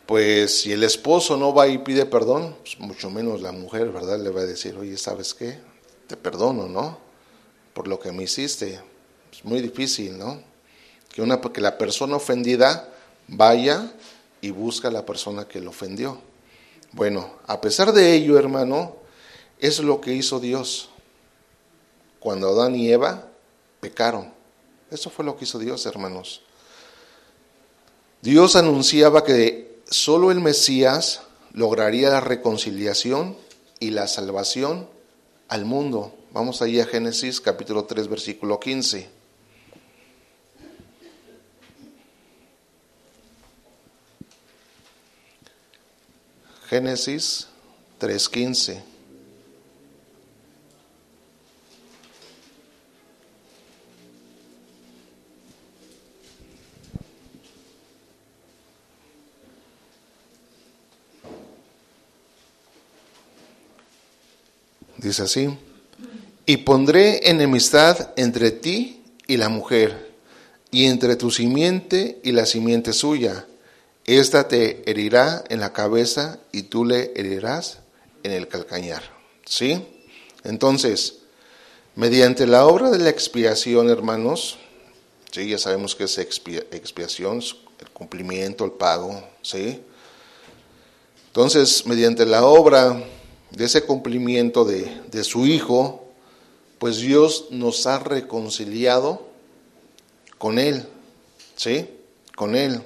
Pues 0.08 0.62
si 0.62 0.72
el 0.72 0.84
esposo 0.84 1.38
no 1.38 1.54
va 1.54 1.68
y 1.68 1.78
pide 1.78 2.08
perdón, 2.08 2.56
pues 2.62 2.80
mucho 2.80 3.12
menos 3.12 3.42
la 3.42 3.52
mujer, 3.52 3.92
¿verdad? 3.92 4.20
Le 4.20 4.32
va 4.32 4.42
a 4.42 4.46
decir, 4.46 4.76
oye, 4.76 4.98
¿sabes 4.98 5.36
qué? 5.36 5.60
Te 6.08 6.18
perdono, 6.18 6.68
¿no? 6.68 6.98
Por 7.76 7.88
lo 7.88 8.00
que 8.00 8.12
me 8.12 8.24
hiciste. 8.24 8.80
Es 9.32 9.46
muy 9.46 9.62
difícil, 9.62 10.18
¿no? 10.18 10.50
que, 11.10 11.22
una, 11.22 11.42
que 11.42 11.62
la 11.62 11.78
persona 11.78 12.16
ofendida 12.16 12.90
vaya 13.28 13.92
y 14.42 14.52
busca 14.52 14.88
a 14.88 14.92
la 14.92 15.06
persona 15.06 15.48
que 15.48 15.60
lo 15.60 15.72
ofendió. 15.72 16.22
Bueno, 16.92 17.36
a 17.46 17.60
pesar 17.60 17.92
de 17.92 18.14
ello, 18.14 18.40
hermano, 18.40 18.96
es 19.60 19.80
lo 19.80 20.00
que 20.00 20.14
hizo 20.14 20.40
Dios 20.40 20.90
cuando 22.20 22.50
Adán 22.50 22.76
y 22.76 22.90
Eva 22.90 23.28
pecaron. 23.80 24.32
Eso 24.90 25.10
fue 25.10 25.26
lo 25.26 25.38
que 25.38 25.44
hizo 25.44 25.60
Dios, 25.60 25.86
hermanos. 25.86 26.42
Dios 28.22 28.58
anunciaba 28.58 29.24
que 29.24 29.82
solo 29.90 30.32
el 30.32 30.42
Mesías 30.42 31.22
lograría 31.54 32.10
la 32.10 32.20
reconciliación 32.20 33.38
y 33.80 33.92
la 33.92 34.08
salvación 34.08 34.90
al 35.48 35.64
mundo. 35.64 36.14
Vamos 36.32 36.62
ahí 36.62 36.82
a 36.82 36.86
Génesis 36.86 37.40
capítulo 37.40 37.86
3 37.86 38.10
versículo 38.10 38.60
15. 38.60 39.10
Génesis 46.70 47.48
3:15. 48.00 48.84
Dice 65.00 65.24
así, 65.24 65.58
y 66.46 66.58
pondré 66.58 67.30
enemistad 67.30 68.12
entre 68.18 68.52
ti 68.52 69.02
y 69.28 69.38
la 69.38 69.48
mujer, 69.48 70.12
y 70.72 70.88
entre 70.88 71.16
tu 71.16 71.32
simiente 71.32 72.20
y 72.22 72.34
la 72.34 72.46
simiente 72.46 72.92
suya. 72.92 73.46
Esta 74.06 74.50
te 74.50 74.84
herirá 74.90 75.44
en 75.48 75.62
la 75.62 75.72
cabeza 75.72 76.40
y 76.52 76.64
tú 76.64 76.84
le 76.84 77.14
herirás 77.16 77.80
en 78.24 78.34
el 78.34 78.50
calcañar. 78.50 79.04
¿Sí? 79.46 79.88
Entonces, 80.44 81.20
mediante 81.96 82.46
la 82.46 82.66
obra 82.66 82.90
de 82.90 83.00
la 83.00 83.10
expiación, 83.10 83.90
hermanos, 83.90 84.58
¿sí? 85.32 85.48
ya 85.48 85.58
sabemos 85.58 85.96
que 85.96 86.04
es 86.04 86.18
expiación, 86.18 87.42
el 87.80 87.90
cumplimiento, 87.92 88.66
el 88.66 88.72
pago, 88.72 89.24
¿sí? 89.42 89.82
Entonces, 91.28 91.86
mediante 91.86 92.26
la 92.26 92.44
obra 92.44 93.02
de 93.52 93.66
ese 93.66 93.84
cumplimiento 93.84 94.66
de, 94.66 95.02
de 95.12 95.24
su 95.24 95.46
Hijo, 95.46 96.06
pues 96.80 96.98
Dios 96.98 97.48
nos 97.52 97.86
ha 97.88 98.00
reconciliado 98.00 99.28
con 100.38 100.60
Él, 100.60 100.88
¿sí? 101.56 101.90
Con 102.36 102.56
Él. 102.56 102.82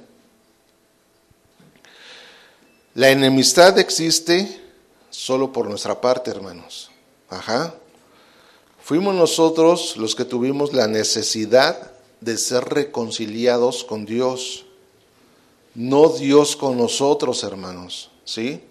La 2.96 3.10
enemistad 3.10 3.78
existe 3.80 4.62
solo 5.10 5.52
por 5.52 5.68
nuestra 5.70 6.00
parte, 6.02 6.32
hermanos. 6.32 6.92
Ajá. 7.30 7.76
Fuimos 8.82 9.16
nosotros 9.16 9.96
los 9.98 10.16
que 10.16 10.26
tuvimos 10.26 10.74
la 10.74 10.88
necesidad 10.88 11.94
de 12.20 12.38
ser 12.38 12.66
reconciliados 12.66 13.84
con 13.84 14.06
Dios, 14.06 14.66
no 15.76 16.10
Dios 16.10 16.56
con 16.56 16.78
nosotros, 16.78 17.44
hermanos, 17.44 18.10
¿sí? 18.26 18.62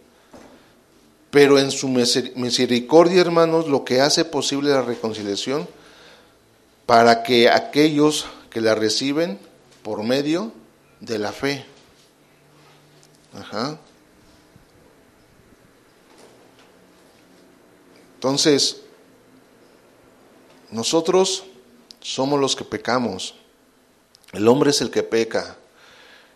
Pero 1.32 1.58
en 1.58 1.70
su 1.70 1.88
misericordia, 1.88 3.22
hermanos, 3.22 3.66
lo 3.66 3.86
que 3.86 4.02
hace 4.02 4.26
posible 4.26 4.68
la 4.68 4.82
reconciliación 4.82 5.66
para 6.84 7.22
que 7.22 7.48
aquellos 7.48 8.26
que 8.50 8.60
la 8.60 8.74
reciben 8.74 9.38
por 9.82 10.02
medio 10.02 10.52
de 11.00 11.18
la 11.18 11.32
fe. 11.32 11.64
Ajá. 13.32 13.78
Entonces, 18.16 18.82
nosotros 20.70 21.44
somos 22.02 22.38
los 22.38 22.54
que 22.54 22.64
pecamos. 22.64 23.36
El 24.32 24.46
hombre 24.48 24.68
es 24.68 24.82
el 24.82 24.90
que 24.90 25.02
peca. 25.02 25.56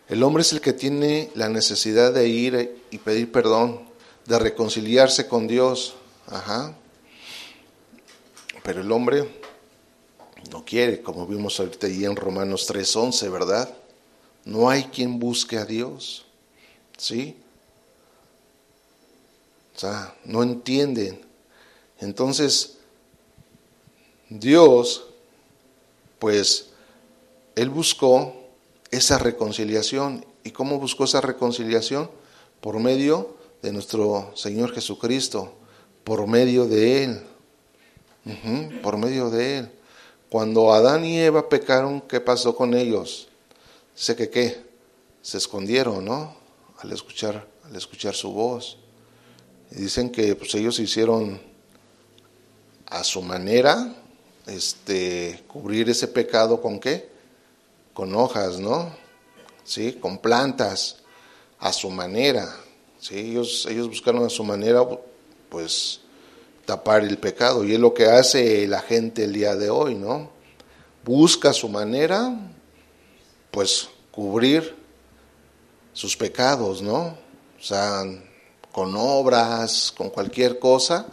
El 0.09 0.23
hombre 0.23 0.41
es 0.41 0.55
el 0.55 0.63
que 0.63 0.73
tiene 0.73 1.31
la 1.35 1.51
necesidad 1.51 2.15
de 2.15 2.29
ir 2.29 2.83
y 2.91 2.97
pedir 2.97 3.31
perdón 3.31 3.86
de 4.27 4.39
reconciliarse 4.39 5.27
con 5.27 5.47
Dios. 5.47 5.95
Ajá. 6.27 6.77
Pero 8.63 8.81
el 8.81 8.91
hombre 8.91 9.29
no 10.51 10.65
quiere, 10.65 11.01
como 11.01 11.27
vimos 11.27 11.59
ahorita 11.59 11.87
ahí 11.87 12.05
en 12.05 12.17
Romanos 12.17 12.67
3:11, 12.69 13.31
¿verdad? 13.31 13.73
No 14.45 14.69
hay 14.69 14.85
quien 14.85 15.19
busque 15.19 15.57
a 15.57 15.65
Dios. 15.65 16.27
¿Sí? 16.97 17.37
O 19.75 19.79
sea, 19.79 20.15
no 20.25 20.43
entienden. 20.43 21.21
Entonces, 22.01 22.79
Dios, 24.29 25.05
pues, 26.19 26.71
Él 27.55 27.71
buscó 27.71 28.35
esa 28.91 29.19
reconciliación. 29.19 30.25
¿Y 30.45 30.53
cómo 30.53 30.79
buscó 30.79 31.05
esa 31.05 31.21
reconciliación? 31.21 32.11
Por 32.61 32.79
medio 32.79 33.36
de 33.63 33.73
nuestro 33.73 34.33
Señor 34.35 34.73
Jesucristo, 34.73 35.53
por 36.05 36.27
medio 36.27 36.67
de 36.67 37.05
Él. 37.05 37.23
por 38.83 38.97
medio 38.97 39.31
de 39.31 39.59
Él. 39.59 39.71
Cuando 40.29 40.73
Adán 40.73 41.05
y 41.05 41.19
Eva 41.19 41.49
pecaron, 41.49 42.01
¿qué 42.01 42.21
pasó 42.21 42.55
con 42.57 42.75
ellos? 42.75 43.29
Sé 43.95 44.17
que 44.17 44.29
qué, 44.29 44.65
se 45.23 45.39
escondieron, 45.39 46.05
¿no? 46.05 46.37
Al 46.79 46.93
escuchar, 46.93 47.47
al 47.65 47.75
escuchar 47.77 48.15
su 48.15 48.33
voz. 48.33 48.79
Y 49.71 49.77
dicen 49.77 50.11
que 50.11 50.35
pues, 50.35 50.55
ellos 50.55 50.79
hicieron 50.79 51.41
a 52.87 53.03
su 53.03 53.23
manera, 53.23 53.95
este, 54.47 55.43
cubrir 55.47 55.89
ese 55.91 56.09
pecado 56.09 56.61
con 56.61 56.79
qué? 56.79 57.09
Con 57.95 58.15
hojas, 58.15 58.59
¿no? 58.59 58.95
Sí, 59.65 59.95
con 59.95 60.19
plantas, 60.19 60.99
a 61.59 61.73
su 61.73 61.91
manera. 61.91 62.55
¿Sí? 62.99 63.19
Ellos, 63.19 63.67
ellos 63.71 63.89
buscaron 63.89 64.25
a 64.25 64.29
su 64.29 64.45
manera, 64.45 64.83
pues, 65.49 66.01
tapar 66.65 67.03
el 67.03 67.19
pecado. 67.19 67.65
Y 67.65 67.75
es 67.75 67.81
lo 67.81 67.95
que 67.95 68.07
hace 68.07 68.67
la 68.67 68.81
gente 68.81 69.25
el 69.25 69.33
día 69.33 69.55
de 69.55 69.71
hoy, 69.71 69.95
¿no? 69.95 70.31
Busca 71.05 71.53
su 71.53 71.69
manera, 71.69 72.35
pues, 73.51 73.89
cubrir 74.11 74.75
sus 75.93 76.17
pecados, 76.17 76.83
¿no? 76.83 77.17
O 77.59 77.63
sea, 77.63 78.05
con 78.73 78.95
obras, 78.97 79.93
con 79.97 80.11
cualquier 80.11 80.59
cosa. 80.59 81.07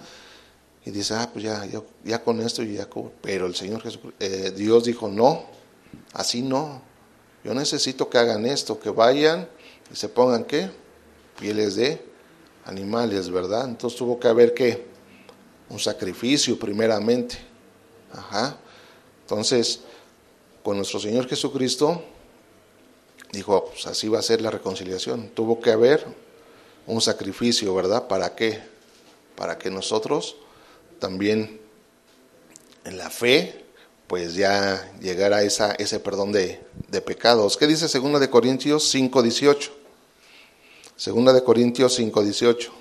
Y 0.85 0.91
dice, 0.91 1.13
ah, 1.13 1.29
pues 1.31 1.45
ya, 1.45 1.65
ya, 2.03 2.21
con 2.21 2.41
esto 2.41 2.61
ya 2.63 2.89
Pero 3.21 3.45
el 3.45 3.55
Señor 3.55 3.81
Jesús, 3.81 4.01
eh, 4.19 4.51
Dios 4.53 4.83
dijo, 4.83 5.07
no, 5.07 5.45
así 6.11 6.41
no. 6.41 6.81
Yo 7.43 7.53
necesito 7.53 8.09
que 8.09 8.17
hagan 8.17 8.45
esto, 8.45 8.79
que 8.79 8.89
vayan 8.89 9.47
y 9.91 9.95
se 9.95 10.09
pongan, 10.09 10.43
¿qué? 10.43 10.69
Pieles 11.43 11.75
de 11.75 12.01
animales, 12.63 13.29
¿verdad? 13.29 13.67
Entonces 13.67 13.99
tuvo 13.99 14.17
que 14.17 14.29
haber 14.29 14.53
que 14.53 14.85
un 15.69 15.77
sacrificio 15.77 16.57
primeramente. 16.57 17.37
Ajá. 18.13 18.55
Entonces, 19.23 19.81
con 20.63 20.77
nuestro 20.77 21.01
Señor 21.01 21.27
Jesucristo, 21.27 22.01
dijo, 23.33 23.65
pues 23.65 23.85
así 23.87 24.07
va 24.07 24.19
a 24.19 24.21
ser 24.21 24.39
la 24.41 24.51
reconciliación. 24.51 25.31
Tuvo 25.33 25.59
que 25.59 25.71
haber 25.71 26.05
un 26.87 27.01
sacrificio, 27.01 27.75
¿verdad? 27.75 28.07
¿Para 28.07 28.35
qué? 28.35 28.61
Para 29.35 29.57
que 29.57 29.69
nosotros 29.69 30.37
también 30.99 31.59
en 32.85 32.97
la 32.97 33.09
fe, 33.09 33.65
pues 34.07 34.35
ya 34.35 34.93
llegara 35.01 35.43
esa, 35.43 35.73
ese 35.73 35.99
perdón 35.99 36.31
de, 36.31 36.61
de 36.87 37.01
pecados. 37.01 37.57
¿Qué 37.57 37.67
dice 37.67 37.87
2 37.99 38.21
de 38.21 38.29
Corintios 38.29 38.87
5, 38.87 39.21
18? 39.21 39.82
Segunda 40.95 41.33
de 41.33 41.43
Corintios 41.43 41.99
5:18. 41.99 42.71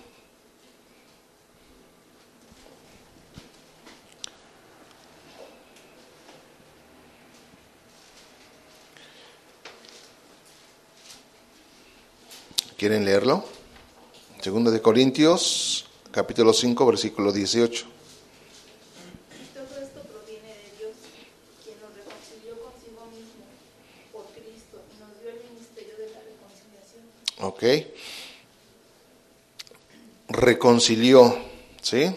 ¿Quieren 12.77 13.05
leerlo? 13.05 13.45
Segunda 14.41 14.73
de 14.73 14.83
Corintios, 14.83 15.87
capítulo 16.11 16.53
5, 16.53 16.85
versículo 16.85 17.31
18. 17.33 17.87
Todo 19.55 19.81
esto 19.81 20.01
proviene 20.03 20.49
de 20.49 20.79
Dios, 20.79 20.97
quien 21.63 21.79
nos 21.81 21.95
reconcilió 21.95 22.59
consigo 22.59 23.07
mismo 23.15 23.47
por 24.13 24.27
Cristo 24.35 24.83
y 24.91 24.99
nos 24.99 25.15
dio 25.21 25.31
el 25.31 25.49
ministerio 25.49 25.95
de 25.97 26.11
la 26.11 26.21
reconciliación. 26.27 27.07
Ok 27.43 27.65
reconcilió, 30.33 31.37
¿sí? 31.83 32.15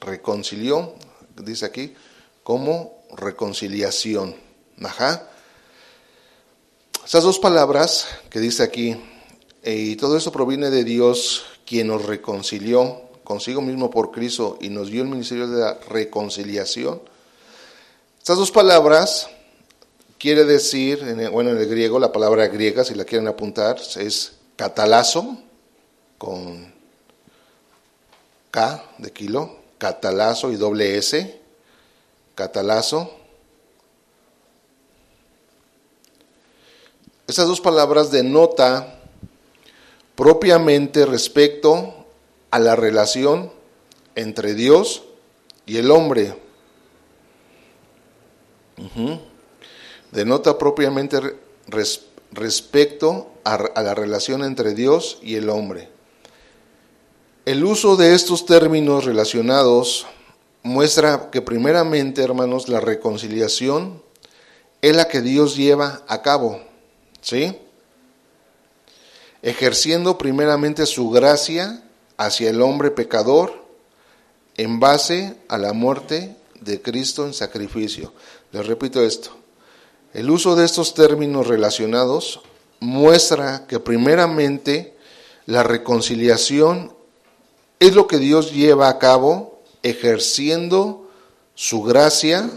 Reconcilió, 0.00 0.94
dice 1.42 1.66
aquí, 1.66 1.94
como 2.42 3.02
reconciliación. 3.16 4.36
Ajá. 4.82 5.28
Esas 7.04 7.24
dos 7.24 7.38
palabras 7.38 8.06
que 8.28 8.40
dice 8.40 8.62
aquí, 8.62 8.96
eh, 9.62 9.74
y 9.74 9.96
todo 9.96 10.16
eso 10.16 10.30
proviene 10.30 10.70
de 10.70 10.84
Dios, 10.84 11.44
quien 11.66 11.88
nos 11.88 12.04
reconcilió 12.04 13.02
consigo 13.24 13.62
mismo 13.62 13.90
por 13.90 14.10
Cristo 14.10 14.58
y 14.60 14.70
nos 14.70 14.90
dio 14.90 15.02
el 15.02 15.08
ministerio 15.08 15.48
de 15.48 15.60
la 15.60 15.74
reconciliación. 15.88 17.00
Estas 18.18 18.38
dos 18.38 18.50
palabras 18.50 19.28
quiere 20.18 20.44
decir, 20.44 21.00
bueno, 21.32 21.50
en 21.50 21.58
el 21.58 21.66
griego, 21.66 21.98
la 21.98 22.12
palabra 22.12 22.48
griega, 22.48 22.84
si 22.84 22.94
la 22.94 23.04
quieren 23.04 23.28
apuntar, 23.28 23.80
es 23.96 24.39
catalazo, 24.60 25.38
con 26.18 26.70
K 28.50 28.84
de 28.98 29.10
kilo, 29.10 29.56
catalazo 29.78 30.52
y 30.52 30.56
doble 30.56 30.98
S, 30.98 31.40
catalazo. 32.34 33.10
Estas 37.26 37.46
dos 37.46 37.62
palabras 37.62 38.10
denota 38.10 39.00
propiamente 40.14 41.06
respecto 41.06 42.04
a 42.50 42.58
la 42.58 42.76
relación 42.76 43.50
entre 44.14 44.52
Dios 44.52 45.04
y 45.64 45.78
el 45.78 45.90
hombre. 45.90 46.36
Denota 50.12 50.58
propiamente 50.58 51.18
respecto 52.32 53.29
a, 53.44 53.82
la 53.82 53.94
relación 53.94 54.44
entre 54.44 54.74
Dios 54.74 55.18
y 55.22 55.36
el 55.36 55.48
hombre. 55.50 55.88
El 57.44 57.64
uso 57.64 57.96
de 57.96 58.14
estos 58.14 58.46
términos 58.46 59.04
relacionados 59.04 60.06
muestra 60.62 61.30
que 61.30 61.42
primeramente, 61.42 62.22
hermanos, 62.22 62.68
la 62.68 62.80
reconciliación 62.80 64.02
es 64.82 64.94
la 64.94 65.08
que 65.08 65.20
Dios 65.20 65.56
lleva 65.56 66.02
a 66.06 66.22
cabo, 66.22 66.60
¿sí? 67.20 67.56
Ejerciendo 69.42 70.18
primeramente 70.18 70.86
su 70.86 71.10
gracia 71.10 71.82
hacia 72.16 72.50
el 72.50 72.60
hombre 72.60 72.90
pecador 72.90 73.64
en 74.56 74.78
base 74.78 75.36
a 75.48 75.56
la 75.56 75.72
muerte 75.72 76.36
de 76.60 76.82
Cristo 76.82 77.24
en 77.24 77.32
sacrificio. 77.32 78.12
Les 78.52 78.66
repito 78.66 79.02
esto. 79.02 79.30
El 80.12 80.28
uso 80.28 80.56
de 80.56 80.64
estos 80.64 80.94
términos 80.94 81.46
relacionados 81.46 82.42
muestra 82.80 83.66
que 83.66 83.78
primeramente 83.78 84.96
la 85.46 85.62
reconciliación 85.62 86.94
es 87.78 87.94
lo 87.94 88.06
que 88.06 88.18
Dios 88.18 88.52
lleva 88.52 88.88
a 88.88 88.98
cabo 88.98 89.62
ejerciendo 89.82 91.08
su 91.54 91.82
gracia 91.82 92.50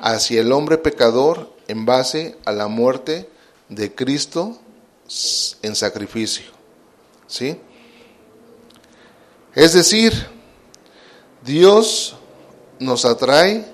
hacia 0.00 0.40
el 0.40 0.52
hombre 0.52 0.78
pecador 0.78 1.52
en 1.68 1.86
base 1.86 2.36
a 2.44 2.52
la 2.52 2.68
muerte 2.68 3.28
de 3.68 3.94
Cristo 3.94 4.58
en 5.62 5.74
sacrificio. 5.74 6.44
¿Sí? 7.26 7.58
Es 9.54 9.72
decir, 9.72 10.12
Dios 11.44 12.16
nos 12.78 13.04
atrae 13.04 13.64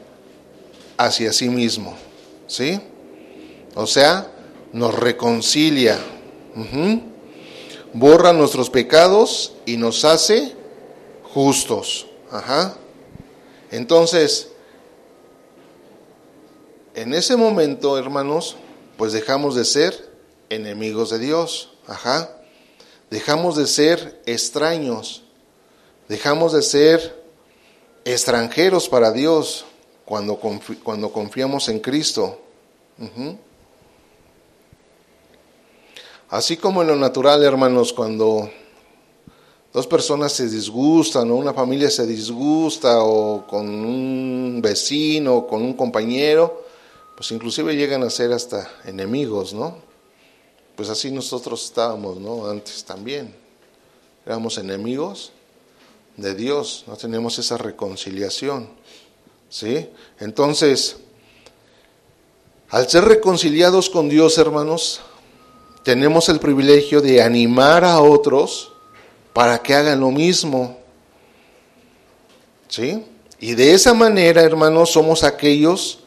hacia 0.97 1.33
sí 1.33 1.49
mismo, 1.49 1.97
¿sí? 2.47 2.81
O 3.75 3.87
sea, 3.87 4.31
nos 4.73 4.95
reconcilia, 4.95 5.99
borra 7.93 8.33
nuestros 8.33 8.71
pecados 8.71 9.55
y 9.67 9.77
nos 9.77 10.05
hace 10.05 10.55
justos. 11.35 12.07
Ajá. 12.31 12.77
Entonces, 13.71 14.51
en 16.95 17.15
ese 17.15 17.37
momento, 17.37 17.99
hermanos, 17.99 18.57
pues 18.97 19.13
dejamos 19.13 19.55
de 19.55 19.65
ser 19.65 20.11
enemigos 20.51 21.11
de 21.11 21.19
Dios. 21.19 21.73
Ajá. 21.87 22.31
Dejamos 23.11 23.57
de 23.57 23.67
ser 23.67 24.21
extraños. 24.27 25.23
Dejamos 26.09 26.53
de 26.53 26.63
ser 26.63 27.25
extranjeros 28.05 28.89
para 28.89 29.13
Dios 29.13 29.65
cuando, 30.05 30.39
cuando 30.83 31.13
confiamos 31.13 31.69
en 31.69 31.81
Cristo. 31.81 32.41
Así 36.31 36.57
como 36.57 36.83
en 36.83 36.89
lo 36.89 36.95
natural, 36.95 37.43
hermanos, 37.43 37.93
cuando 37.93 38.49
dos 39.73 39.87
personas 39.89 40.33
se 40.33 40.49
disgustan 40.49 41.29
o 41.29 41.35
una 41.35 41.53
familia 41.53 41.91
se 41.91 42.07
disgusta 42.07 43.03
o 43.03 43.45
con 43.49 43.69
un 43.69 44.61
vecino 44.63 45.35
o 45.35 45.47
con 45.49 45.61
un 45.61 45.75
compañero, 45.75 46.65
pues 47.17 47.33
inclusive 47.33 47.75
llegan 47.75 48.05
a 48.05 48.11
ser 48.11 48.33
hasta 48.33 48.71
enemigos, 48.85 49.53
¿no? 49.53 49.79
Pues 50.77 50.89
así 50.89 51.11
nosotros 51.11 51.65
estábamos, 51.65 52.19
¿no? 52.19 52.47
Antes 52.47 52.85
también. 52.85 53.35
Éramos 54.25 54.57
enemigos 54.57 55.33
de 56.17 56.37
Dios, 56.37 56.85
no 56.87 56.97
tenemos 56.97 57.41
esa 57.41 57.59
reconciliación. 57.59 58.69
¿Sí? 59.49 59.89
Entonces, 60.21 60.99
al 62.69 62.89
ser 62.89 63.05
reconciliados 63.07 63.91
con 63.91 64.09
Dios, 64.09 64.39
hermanos, 64.39 65.01
tenemos 65.83 66.29
el 66.29 66.39
privilegio 66.41 67.01
de 67.01 67.23
animar 67.23 67.85
a 67.85 68.01
otros 68.01 68.73
para 69.33 69.61
que 69.63 69.75
hagan 69.75 70.01
lo 70.01 70.11
mismo. 70.11 70.79
¿Sí? 72.69 73.05
Y 73.41 73.55
de 73.55 73.73
esa 73.75 73.95
manera, 73.95 74.43
hermanos, 74.43 74.91
somos 74.91 75.25
aquellos 75.25 76.01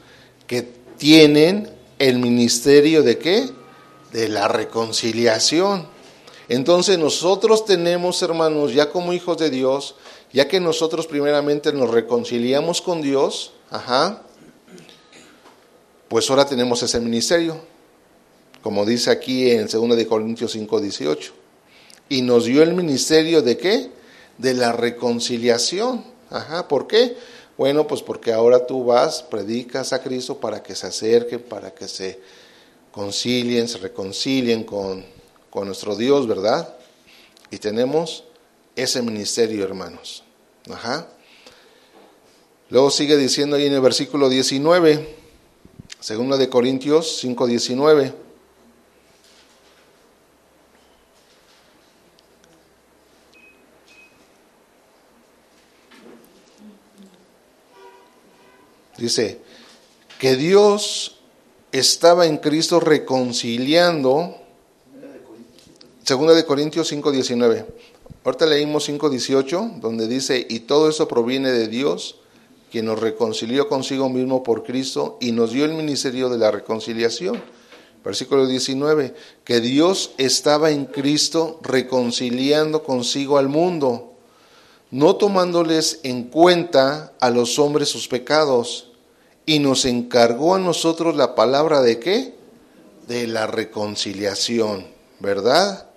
que 0.47 0.61
tienen 0.97 1.69
el 1.99 2.19
ministerio 2.19 3.03
de 3.03 3.17
qué? 3.17 3.49
De 4.11 4.29
la 4.29 4.47
reconciliación. 4.47 5.87
Entonces 6.47 6.99
nosotros 6.99 7.65
tenemos, 7.65 8.21
hermanos, 8.21 8.73
ya 8.73 8.89
como 8.89 9.13
hijos 9.13 9.37
de 9.37 9.49
Dios, 9.49 9.95
ya 10.31 10.47
que 10.47 10.59
nosotros 10.59 11.07
primeramente 11.07 11.73
nos 11.73 11.89
reconciliamos 11.89 12.81
con 12.81 13.01
Dios, 13.01 13.53
ajá, 13.69 14.21
pues 16.07 16.29
ahora 16.29 16.45
tenemos 16.45 16.83
ese 16.83 16.99
ministerio, 16.99 17.59
como 18.63 18.85
dice 18.85 19.11
aquí 19.11 19.51
en 19.51 19.67
2 19.67 19.95
de 19.97 20.07
Corintios 20.07 20.53
5, 20.53 20.79
18. 20.79 21.33
Y 22.07 22.21
nos 22.21 22.45
dio 22.45 22.63
el 22.63 22.73
ministerio 22.73 23.41
de 23.41 23.57
qué? 23.57 23.91
De 24.37 24.53
la 24.53 24.71
reconciliación. 24.71 26.03
Ajá, 26.29 26.67
¿por 26.69 26.87
qué? 26.87 27.15
Bueno, 27.57 27.85
pues 27.85 28.01
porque 28.01 28.31
ahora 28.31 28.65
tú 28.65 28.85
vas, 28.85 29.21
predicas 29.21 29.91
a 29.91 30.01
Cristo 30.01 30.39
para 30.39 30.63
que 30.63 30.75
se 30.75 30.87
acerquen, 30.87 31.41
para 31.41 31.73
que 31.73 31.89
se 31.89 32.19
concilien, 32.91 33.67
se 33.67 33.79
reconcilien 33.79 34.63
con, 34.63 35.05
con 35.49 35.67
nuestro 35.67 35.97
Dios, 35.97 36.25
¿verdad? 36.25 36.73
Y 37.51 37.57
tenemos 37.57 38.23
ese 38.77 39.01
ministerio, 39.01 39.65
hermanos. 39.65 40.23
Ajá. 40.71 41.07
Luego 42.69 42.89
sigue 42.89 43.17
diciendo 43.17 43.57
ahí 43.57 43.65
en 43.65 43.73
el 43.73 43.81
versículo 43.81 44.29
19, 44.29 45.15
segunda 45.99 46.37
de 46.37 46.47
Corintios 46.47 47.17
5, 47.19 47.45
19. 47.45 48.23
Dice, 58.97 59.39
que 60.19 60.35
Dios 60.35 61.19
estaba 61.71 62.25
en 62.27 62.37
Cristo 62.37 62.79
reconciliando 62.79 64.43
Segunda 66.03 66.33
de 66.33 66.43
Corintios 66.43 66.91
5:19. 66.91 67.65
Ahorita 68.25 68.45
leímos 68.45 68.83
5:18, 68.83 69.79
donde 69.79 70.07
dice, 70.09 70.45
y 70.49 70.61
todo 70.61 70.89
eso 70.89 71.07
proviene 71.07 71.53
de 71.53 71.69
Dios, 71.69 72.17
quien 72.69 72.87
nos 72.87 72.99
reconcilió 72.99 73.69
consigo 73.69 74.09
mismo 74.09 74.43
por 74.43 74.63
Cristo 74.63 75.17
y 75.21 75.31
nos 75.31 75.51
dio 75.53 75.63
el 75.63 75.73
ministerio 75.73 76.27
de 76.27 76.37
la 76.37 76.51
reconciliación. 76.51 77.41
Versículo 78.03 78.47
19, 78.47 79.13
que 79.45 79.61
Dios 79.61 80.11
estaba 80.17 80.71
en 80.71 80.85
Cristo 80.85 81.59
reconciliando 81.61 82.83
consigo 82.83 83.37
al 83.37 83.47
mundo, 83.47 84.12
no 84.93 85.15
tomándoles 85.15 86.01
en 86.03 86.25
cuenta 86.25 87.13
a 87.19 87.31
los 87.31 87.57
hombres 87.57 87.89
sus 87.89 88.07
pecados, 88.07 88.91
y 89.43 89.57
nos 89.57 89.85
encargó 89.85 90.53
a 90.53 90.59
nosotros 90.59 91.15
la 91.15 91.33
palabra 91.33 91.81
de 91.81 91.99
qué? 91.99 92.35
De 93.07 93.25
la 93.25 93.47
reconciliación, 93.47 94.85
¿verdad? 95.19 95.89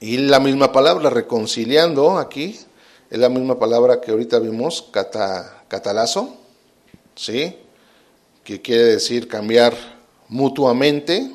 Y 0.00 0.16
la 0.16 0.40
misma 0.40 0.72
palabra, 0.72 1.10
reconciliando 1.10 2.16
aquí, 2.16 2.58
es 3.10 3.18
la 3.18 3.28
misma 3.28 3.58
palabra 3.58 4.00
que 4.00 4.10
ahorita 4.10 4.38
vimos, 4.38 4.88
catalazo, 5.68 6.34
¿sí? 7.14 7.58
Que 8.42 8.62
quiere 8.62 8.84
decir 8.84 9.28
cambiar 9.28 9.74
mutuamente, 10.28 11.30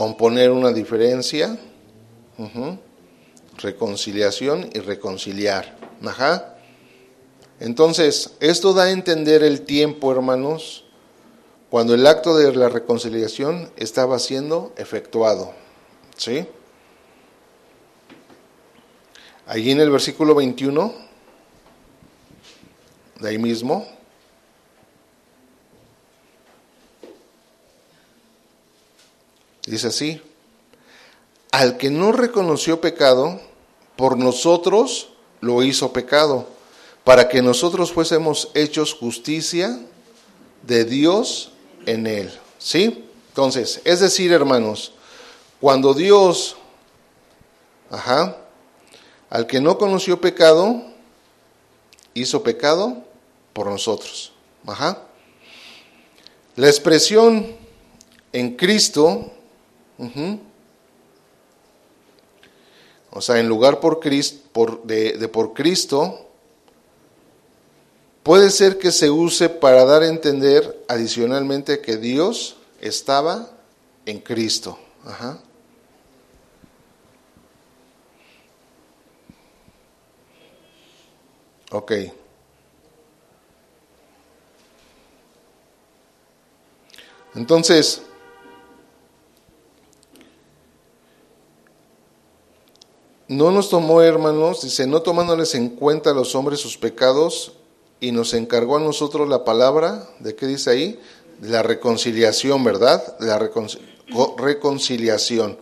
componer 0.00 0.50
una 0.50 0.72
diferencia, 0.72 1.58
reconciliación 3.58 4.70
y 4.72 4.78
reconciliar. 4.78 5.76
Ajá. 6.02 6.56
Entonces, 7.58 8.30
esto 8.40 8.72
da 8.72 8.84
a 8.84 8.92
entender 8.92 9.42
el 9.42 9.60
tiempo, 9.60 10.10
hermanos, 10.10 10.86
cuando 11.68 11.92
el 11.92 12.06
acto 12.06 12.34
de 12.34 12.50
la 12.56 12.70
reconciliación 12.70 13.70
estaba 13.76 14.18
siendo 14.18 14.72
efectuado. 14.78 15.52
¿Sí? 16.16 16.46
Allí 19.44 19.70
en 19.70 19.80
el 19.82 19.90
versículo 19.90 20.34
21, 20.34 20.94
de 23.20 23.28
ahí 23.28 23.36
mismo, 23.36 23.86
dice 29.70 29.88
así, 29.88 30.20
al 31.52 31.76
que 31.76 31.90
no 31.90 32.12
reconoció 32.12 32.80
pecado, 32.80 33.40
por 33.96 34.18
nosotros 34.18 35.08
lo 35.40 35.62
hizo 35.62 35.92
pecado, 35.92 36.46
para 37.04 37.28
que 37.28 37.42
nosotros 37.42 37.92
fuésemos 37.92 38.50
hechos 38.54 38.94
justicia 38.94 39.80
de 40.62 40.84
Dios 40.84 41.52
en 41.86 42.06
él. 42.06 42.30
¿Sí? 42.58 43.04
Entonces, 43.28 43.80
es 43.84 44.00
decir, 44.00 44.32
hermanos, 44.32 44.92
cuando 45.60 45.94
Dios, 45.94 46.56
ajá, 47.90 48.36
al 49.30 49.46
que 49.46 49.60
no 49.60 49.78
conoció 49.78 50.20
pecado, 50.20 50.82
hizo 52.14 52.42
pecado 52.42 53.04
por 53.52 53.66
nosotros. 53.66 54.32
Ajá. 54.66 55.04
La 56.56 56.68
expresión 56.68 57.56
en 58.32 58.56
Cristo, 58.56 59.32
o 63.10 63.20
sea, 63.20 63.38
en 63.38 63.48
lugar 63.48 63.80
por 63.80 64.00
Cristo, 64.00 64.48
por, 64.52 64.82
de, 64.84 65.12
de 65.18 65.28
por 65.28 65.52
Cristo, 65.52 66.26
puede 68.22 68.50
ser 68.50 68.78
que 68.78 68.92
se 68.92 69.10
use 69.10 69.48
para 69.48 69.84
dar 69.84 70.02
a 70.02 70.08
entender 70.08 70.84
adicionalmente 70.88 71.80
que 71.80 71.96
Dios 71.96 72.56
estaba 72.80 73.50
en 74.06 74.20
Cristo. 74.20 74.78
Ajá. 75.04 75.38
Ok. 81.72 81.92
Entonces, 87.34 88.02
no 93.30 93.52
nos 93.52 93.68
tomó, 93.68 94.02
hermanos, 94.02 94.62
dice, 94.62 94.88
no 94.88 95.02
tomándoles 95.02 95.54
en 95.54 95.68
cuenta 95.68 96.10
a 96.10 96.14
los 96.14 96.34
hombres 96.34 96.58
sus 96.58 96.76
pecados, 96.76 97.52
y 98.00 98.10
nos 98.10 98.34
encargó 98.34 98.76
a 98.76 98.80
nosotros 98.80 99.28
la 99.28 99.44
palabra, 99.44 100.10
¿de 100.18 100.34
qué 100.34 100.48
dice 100.48 100.70
ahí? 100.70 101.00
La 101.40 101.62
reconciliación, 101.62 102.64
¿verdad? 102.64 103.16
La 103.20 103.38
reconciliación. 104.36 105.58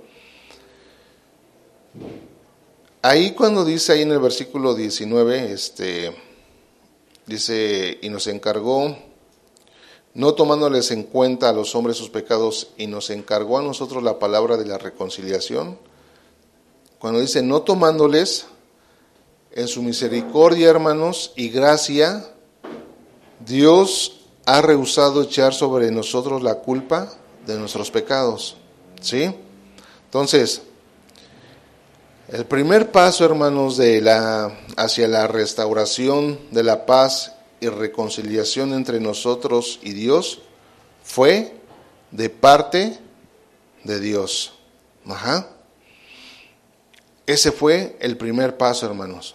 Ahí 3.03 3.33
cuando 3.33 3.67
dice 3.67 3.93
ahí 3.93 4.01
en 4.01 4.13
el 4.13 4.21
versículo 4.21 4.75
19, 4.75 5.53
este, 5.53 6.17
dice, 7.27 7.99
y 8.01 8.09
nos 8.09 8.29
encargó, 8.29 8.97
no 10.15 10.33
tomándoles 10.33 10.91
en 10.91 11.03
cuenta 11.03 11.51
a 11.51 11.53
los 11.53 11.75
hombres 11.75 11.99
sus 11.99 12.09
pecados, 12.09 12.71
y 12.79 12.87
nos 12.87 13.11
encargó 13.11 13.59
a 13.59 13.63
nosotros 13.63 14.03
la 14.03 14.19
palabra 14.19 14.57
de 14.57 14.65
la 14.65 14.79
reconciliación. 14.79 15.79
Cuando 16.99 17.21
dice, 17.21 17.43
no 17.43 17.63
tomándoles, 17.63 18.47
en 19.53 19.69
su 19.69 19.83
misericordia, 19.83 20.69
hermanos, 20.69 21.33
y 21.37 21.49
gracia, 21.49 22.25
Dios 23.45 24.21
ha 24.47 24.63
rehusado 24.63 25.23
echar 25.23 25.55
sobre 25.55 25.91
nosotros 25.91 26.43
la 26.43 26.57
culpa 26.57 27.13
de 27.47 27.59
nuestros 27.59 27.91
pecados. 27.91 28.57
¿Sí? 29.01 29.35
Entonces, 30.05 30.63
el 32.29 32.45
primer 32.47 32.91
paso, 32.91 33.25
hermanos, 33.25 33.77
de 33.77 34.01
la, 34.01 34.57
hacia 34.77 35.09
la 35.09 35.27
restauración 35.27 36.39
de 36.51 36.63
la 36.63 36.87
paz 36.87 37.33
y 37.61 37.69
reconciliación 37.69 38.75
entre 38.75 39.01
nosotros 39.01 39.81
y 39.83 39.93
Dios 39.93 40.41
fue 41.03 41.55
de 42.11 42.31
parte 42.31 42.99
de 43.85 44.01
Dios. 44.01 44.53
Ajá. 45.07 45.49
Ese 47.29 47.53
fue 47.53 47.95
el 48.01 48.17
primer 48.17 48.57
paso, 48.57 48.87
hermanos. 48.87 49.35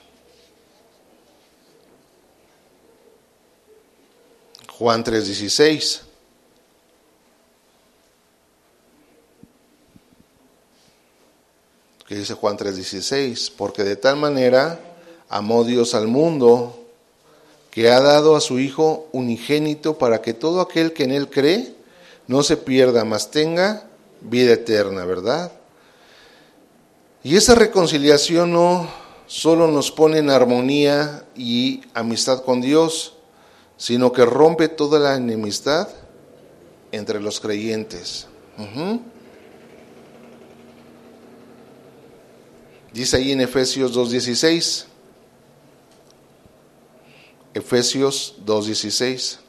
Juan 4.67 5.03
3:16. 5.03 6.01
que 12.07 12.15
dice 12.15 12.33
Juan 12.33 12.57
3:16, 12.57 13.51
porque 13.55 13.83
de 13.83 13.95
tal 13.95 14.17
manera 14.17 14.79
amó 15.29 15.63
Dios 15.63 15.93
al 15.93 16.07
mundo 16.07 16.87
que 17.69 17.91
ha 17.91 18.01
dado 18.01 18.35
a 18.35 18.41
su 18.41 18.57
Hijo 18.57 19.07
unigénito 19.11 19.99
para 19.99 20.19
que 20.23 20.33
todo 20.33 20.61
aquel 20.61 20.93
que 20.93 21.03
en 21.03 21.11
Él 21.11 21.29
cree 21.29 21.75
no 22.25 22.41
se 22.41 22.57
pierda, 22.57 23.05
mas 23.05 23.29
tenga 23.29 23.87
vida 24.19 24.53
eterna, 24.53 25.05
¿verdad? 25.05 25.51
Y 27.23 27.37
esa 27.37 27.55
reconciliación 27.55 28.51
no 28.51 28.89
solo 29.27 29.67
nos 29.67 29.91
pone 29.91 30.17
en 30.17 30.29
armonía 30.29 31.25
y 31.35 31.81
amistad 31.93 32.43
con 32.43 32.59
Dios, 32.59 33.15
sino 33.77 34.11
que 34.11 34.25
rompe 34.25 34.67
toda 34.67 34.99
la 34.99 35.15
enemistad 35.15 35.87
entre 36.91 37.21
los 37.21 37.39
creyentes. 37.39 38.27
Dice 42.91 43.17
ahí 43.17 43.31
en 43.31 43.41
Efesios 43.41 43.95
2.16. 43.97 44.85
Efesios 47.53 48.35
2.16. 48.45 49.42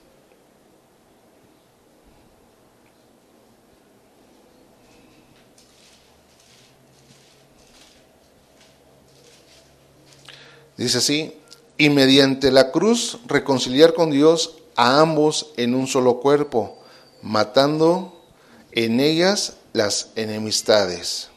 Dice 10.85 10.99
así, 10.99 11.35
y 11.79 11.89
mediante 11.89 12.53
la 12.53 12.71
cruz 12.71 13.19
reconciliar 13.25 13.95
con 13.95 14.11
Dios 14.11 14.57
a 14.77 15.01
ambos 15.01 15.51
en 15.57 15.75
un 15.75 15.87
solo 15.87 16.21
cuerpo, 16.21 16.77
matando 17.23 18.23
en 18.71 19.01
ellas 19.01 19.55
las 19.73 20.11
enemistades. 20.15 21.31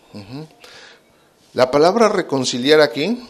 La 1.54 1.72
palabra 1.72 2.10
reconciliar 2.10 2.82
aquí 2.82 3.26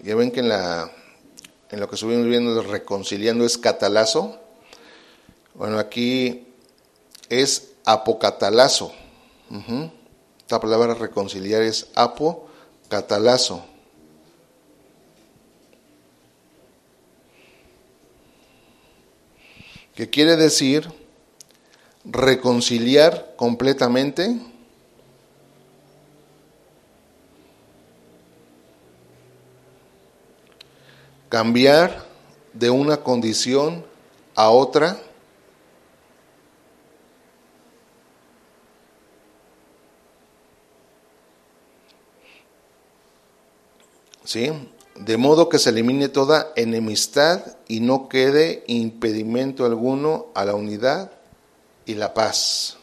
ya 0.00 0.14
ven 0.16 0.30
que 0.30 0.40
en, 0.40 0.48
lo 1.80 1.88
que 1.90 1.94
estuvimos 1.96 2.26
viendo 2.28 2.54
de 2.54 2.62
reconciliando 2.62 3.44
es 3.44 3.58
catalazo. 3.58 4.40
Bueno, 5.52 5.78
aquí 5.78 6.46
es 7.28 7.72
apocatalazo. 7.84 9.03
Esta 10.40 10.60
palabra 10.60 10.94
reconciliar 10.94 11.62
es 11.62 11.88
apocatalazo. 11.94 13.64
¿Qué 19.94 20.10
quiere 20.10 20.36
decir 20.36 20.88
reconciliar 22.04 23.34
completamente, 23.36 24.38
cambiar 31.28 32.04
de 32.52 32.70
una 32.70 32.98
condición 32.98 33.84
a 34.34 34.50
otra, 34.50 35.00
¿sí? 44.24 44.50
De 44.96 45.16
modo 45.16 45.48
que 45.48 45.58
se 45.58 45.70
elimine 45.70 46.08
toda 46.08 46.52
enemistad 46.56 47.56
y 47.68 47.80
no 47.80 48.08
quede 48.08 48.64
impedimento 48.66 49.64
alguno 49.64 50.26
a 50.34 50.44
la 50.44 50.54
unidad 50.54 51.12
y 51.84 51.94
la 51.94 52.14
paz. 52.14 52.78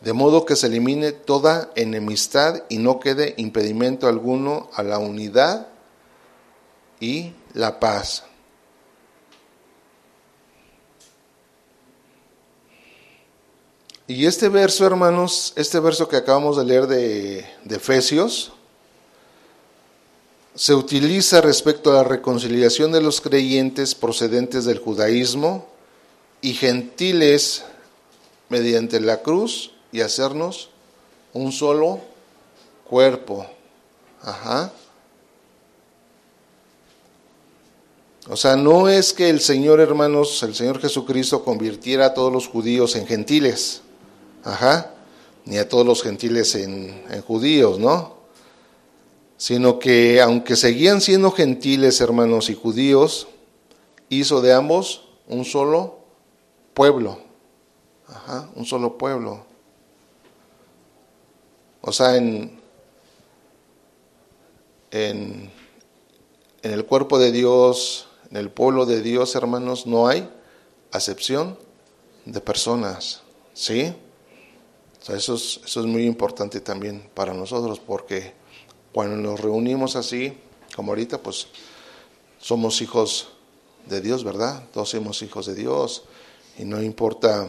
De 0.00 0.12
modo 0.12 0.44
que 0.44 0.56
se 0.56 0.66
elimine 0.66 1.12
toda 1.12 1.70
enemistad 1.74 2.64
y 2.68 2.78
no 2.78 3.00
quede 3.00 3.34
impedimento 3.38 4.08
alguno 4.08 4.68
a 4.74 4.82
la 4.82 4.98
unidad 4.98 5.68
y 7.00 7.32
la 7.54 7.80
paz. 7.80 8.24
Y 14.08 14.26
este 14.26 14.48
verso, 14.48 14.86
hermanos, 14.86 15.52
este 15.56 15.80
verso 15.80 16.08
que 16.08 16.16
acabamos 16.16 16.56
de 16.56 16.64
leer 16.64 16.86
de, 16.86 17.44
de 17.64 17.76
Efesios, 17.76 18.52
se 20.54 20.74
utiliza 20.74 21.40
respecto 21.40 21.90
a 21.90 21.96
la 21.96 22.04
reconciliación 22.04 22.92
de 22.92 23.02
los 23.02 23.20
creyentes 23.20 23.94
procedentes 23.94 24.64
del 24.64 24.78
judaísmo 24.78 25.66
y 26.40 26.54
gentiles 26.54 27.64
mediante 28.48 29.00
la 29.00 29.22
cruz 29.22 29.72
y 29.92 30.00
hacernos 30.00 30.70
un 31.32 31.52
solo 31.52 32.00
cuerpo. 32.88 33.46
Ajá. 34.22 34.72
O 38.28 38.36
sea, 38.36 38.56
no 38.56 38.88
es 38.88 39.12
que 39.12 39.28
el 39.28 39.40
Señor, 39.40 39.80
hermanos, 39.80 40.42
el 40.42 40.54
Señor 40.54 40.80
Jesucristo 40.80 41.44
convirtiera 41.44 42.06
a 42.06 42.14
todos 42.14 42.32
los 42.32 42.48
judíos 42.48 42.96
en 42.96 43.06
gentiles, 43.06 43.82
ajá, 44.46 44.92
ni 45.44 45.58
a 45.58 45.68
todos 45.68 45.84
los 45.84 46.02
gentiles 46.02 46.54
en, 46.54 47.04
judíos, 47.22 47.78
¿no? 47.78 48.14
Sino 49.36 49.78
que 49.78 50.20
aunque 50.20 50.56
seguían 50.56 51.00
siendo 51.00 51.32
gentiles, 51.32 52.00
hermanos, 52.00 52.48
y 52.48 52.54
judíos, 52.54 53.26
hizo 54.08 54.40
de 54.40 54.52
ambos 54.52 55.08
un 55.26 55.44
solo 55.44 55.98
pueblo, 56.74 57.18
ajá, 58.06 58.48
un 58.54 58.64
solo 58.64 58.96
pueblo. 58.96 59.44
O 61.80 61.92
sea, 61.92 62.16
en, 62.16 62.60
en, 64.92 65.50
en 66.62 66.70
el 66.72 66.84
cuerpo 66.86 67.18
de 67.18 67.32
Dios, 67.32 68.08
en 68.30 68.36
el 68.36 68.50
pueblo 68.50 68.86
de 68.86 69.02
Dios, 69.02 69.34
hermanos, 69.34 69.86
no 69.86 70.06
hay 70.06 70.30
acepción 70.92 71.58
de 72.24 72.40
personas, 72.40 73.22
¿sí? 73.52 73.94
Sea, 75.06 75.14
eso 75.14 75.34
es, 75.34 75.60
eso 75.64 75.80
es 75.80 75.86
muy 75.86 76.04
importante 76.04 76.60
también 76.60 77.08
para 77.14 77.32
nosotros 77.32 77.78
porque 77.78 78.32
cuando 78.92 79.16
nos 79.16 79.38
reunimos 79.38 79.94
así, 79.94 80.36
como 80.74 80.90
ahorita, 80.90 81.22
pues 81.22 81.46
somos 82.40 82.82
hijos 82.82 83.28
de 83.88 84.00
Dios, 84.00 84.24
¿verdad? 84.24 84.64
Todos 84.72 84.90
somos 84.90 85.22
hijos 85.22 85.46
de 85.46 85.54
Dios 85.54 86.02
y 86.58 86.64
no 86.64 86.82
importa 86.82 87.48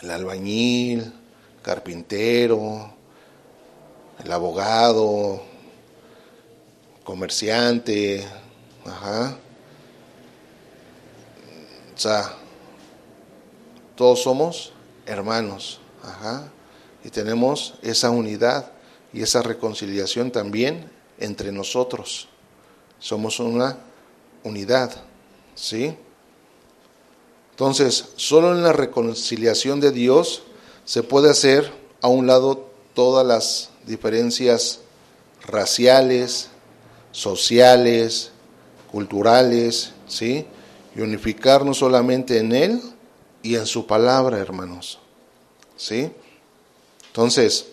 el 0.00 0.10
albañil, 0.12 1.12
carpintero, 1.60 2.92
el 4.24 4.30
abogado, 4.30 5.42
comerciante, 7.02 8.24
ajá. 8.86 9.36
O 11.96 11.98
sea, 11.98 12.32
todos 13.96 14.22
somos 14.22 14.72
hermanos, 15.08 15.80
ajá. 16.02 16.48
Y 17.04 17.10
tenemos 17.10 17.74
esa 17.82 18.10
unidad 18.10 18.72
y 19.12 19.22
esa 19.22 19.42
reconciliación 19.42 20.30
también 20.30 20.90
entre 21.18 21.50
nosotros. 21.50 22.28
Somos 22.98 23.40
una 23.40 23.78
unidad, 24.44 24.92
¿sí? 25.54 25.96
Entonces, 27.50 28.10
solo 28.16 28.54
en 28.54 28.62
la 28.62 28.72
reconciliación 28.72 29.80
de 29.80 29.90
Dios 29.90 30.42
se 30.84 31.02
puede 31.02 31.30
hacer 31.30 31.72
a 32.00 32.08
un 32.08 32.26
lado 32.26 32.70
todas 32.94 33.26
las 33.26 33.70
diferencias 33.86 34.80
raciales, 35.42 36.50
sociales, 37.10 38.30
culturales, 38.90 39.92
¿sí? 40.06 40.46
Y 40.94 41.00
unificarnos 41.00 41.78
solamente 41.78 42.38
en 42.38 42.52
Él 42.52 42.82
y 43.48 43.56
en 43.56 43.64
su 43.64 43.86
palabra, 43.86 44.36
hermanos. 44.36 44.98
¿Sí? 45.74 46.12
Entonces, 47.06 47.64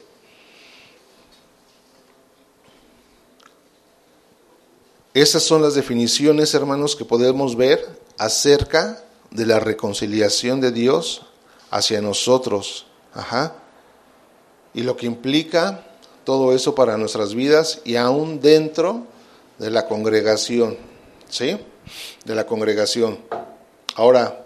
esas 5.14 5.44
son 5.44 5.62
las 5.62 5.76
definiciones, 5.76 6.54
hermanos, 6.54 6.96
que 6.96 7.04
podemos 7.04 7.58
ver 7.58 8.00
acerca 8.18 9.04
de 9.32 9.46
la 9.46 9.60
reconciliación 9.60 10.62
de 10.62 10.72
Dios 10.72 11.24
hacia 11.72 12.00
nosotros. 12.00 12.86
Ajá. 13.14 13.56
Y 14.74 14.84
lo 14.84 14.96
que 14.96 15.08
implica 15.08 15.84
todo 16.24 16.54
eso 16.54 16.74
para 16.74 16.96
nuestras 16.96 17.36
vidas 17.36 17.82
y 17.84 17.98
aún 17.98 18.40
dentro 18.40 19.08
de 19.60 19.72
la 19.72 19.88
congregación. 19.88 20.78
¿Sí? 21.28 21.60
De 22.24 22.34
la 22.34 22.46
congregación. 22.46 23.20
Ahora, 23.96 24.45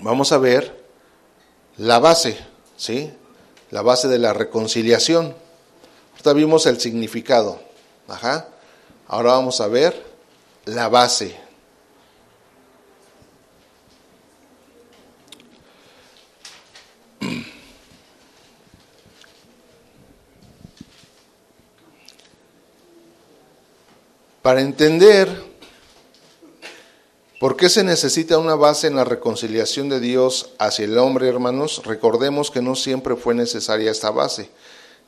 vamos 0.00 0.32
a 0.32 0.38
ver 0.38 0.84
la 1.76 1.98
base, 1.98 2.38
¿sí? 2.76 3.12
La 3.70 3.82
base 3.82 4.08
de 4.08 4.18
la 4.18 4.32
reconciliación. 4.32 5.34
Ahorita 6.12 6.32
vimos 6.32 6.66
el 6.66 6.80
significado. 6.80 7.60
Ajá. 8.08 8.48
Ahora 9.06 9.32
vamos 9.32 9.60
a 9.60 9.68
ver 9.68 10.04
la 10.64 10.88
base. 10.88 11.36
Para 24.42 24.60
entender 24.60 25.43
por 27.44 27.58
qué 27.58 27.68
se 27.68 27.84
necesita 27.84 28.38
una 28.38 28.54
base 28.54 28.86
en 28.86 28.96
la 28.96 29.04
reconciliación 29.04 29.90
de 29.90 30.00
Dios 30.00 30.52
hacia 30.58 30.86
el 30.86 30.96
hombre, 30.96 31.28
hermanos, 31.28 31.82
recordemos 31.84 32.50
que 32.50 32.62
no 32.62 32.74
siempre 32.74 33.16
fue 33.16 33.34
necesaria 33.34 33.90
esta 33.90 34.10
base, 34.10 34.48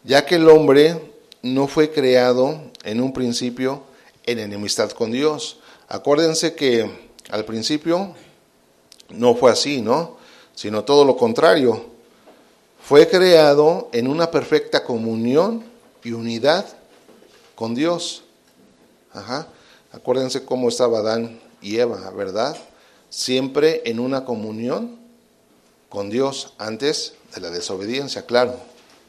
ya 0.04 0.26
que 0.26 0.34
el 0.34 0.46
hombre 0.50 1.00
no 1.40 1.66
fue 1.66 1.90
creado 1.90 2.60
en 2.84 3.00
un 3.00 3.14
principio 3.14 3.84
en 4.26 4.38
enemistad 4.38 4.90
con 4.90 5.12
Dios. 5.12 5.60
Acuérdense 5.88 6.54
que 6.54 7.10
al 7.30 7.46
principio 7.46 8.14
no 9.08 9.34
fue 9.34 9.50
así, 9.50 9.80
¿no? 9.80 10.18
Sino 10.54 10.84
todo 10.84 11.06
lo 11.06 11.16
contrario. 11.16 11.86
Fue 12.82 13.08
creado 13.08 13.88
en 13.94 14.08
una 14.08 14.30
perfecta 14.30 14.84
comunión 14.84 15.64
y 16.04 16.12
unidad 16.12 16.66
con 17.54 17.74
Dios. 17.74 18.24
Ajá. 19.14 19.48
Acuérdense 19.90 20.44
cómo 20.44 20.68
estaba 20.68 20.98
Adán 20.98 21.45
y 21.60 21.78
Eva, 21.78 22.10
¿verdad? 22.10 22.56
Siempre 23.10 23.82
en 23.86 24.00
una 24.00 24.24
comunión 24.24 24.98
con 25.88 26.10
Dios 26.10 26.54
antes 26.58 27.14
de 27.34 27.40
la 27.40 27.50
desobediencia, 27.50 28.26
claro. 28.26 28.58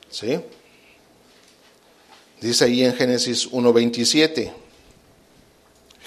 ¿Sí? 0.10 0.40
Dice 2.40 2.66
ahí 2.66 2.84
en 2.84 2.94
Génesis 2.94 3.52
1.27. 3.52 4.52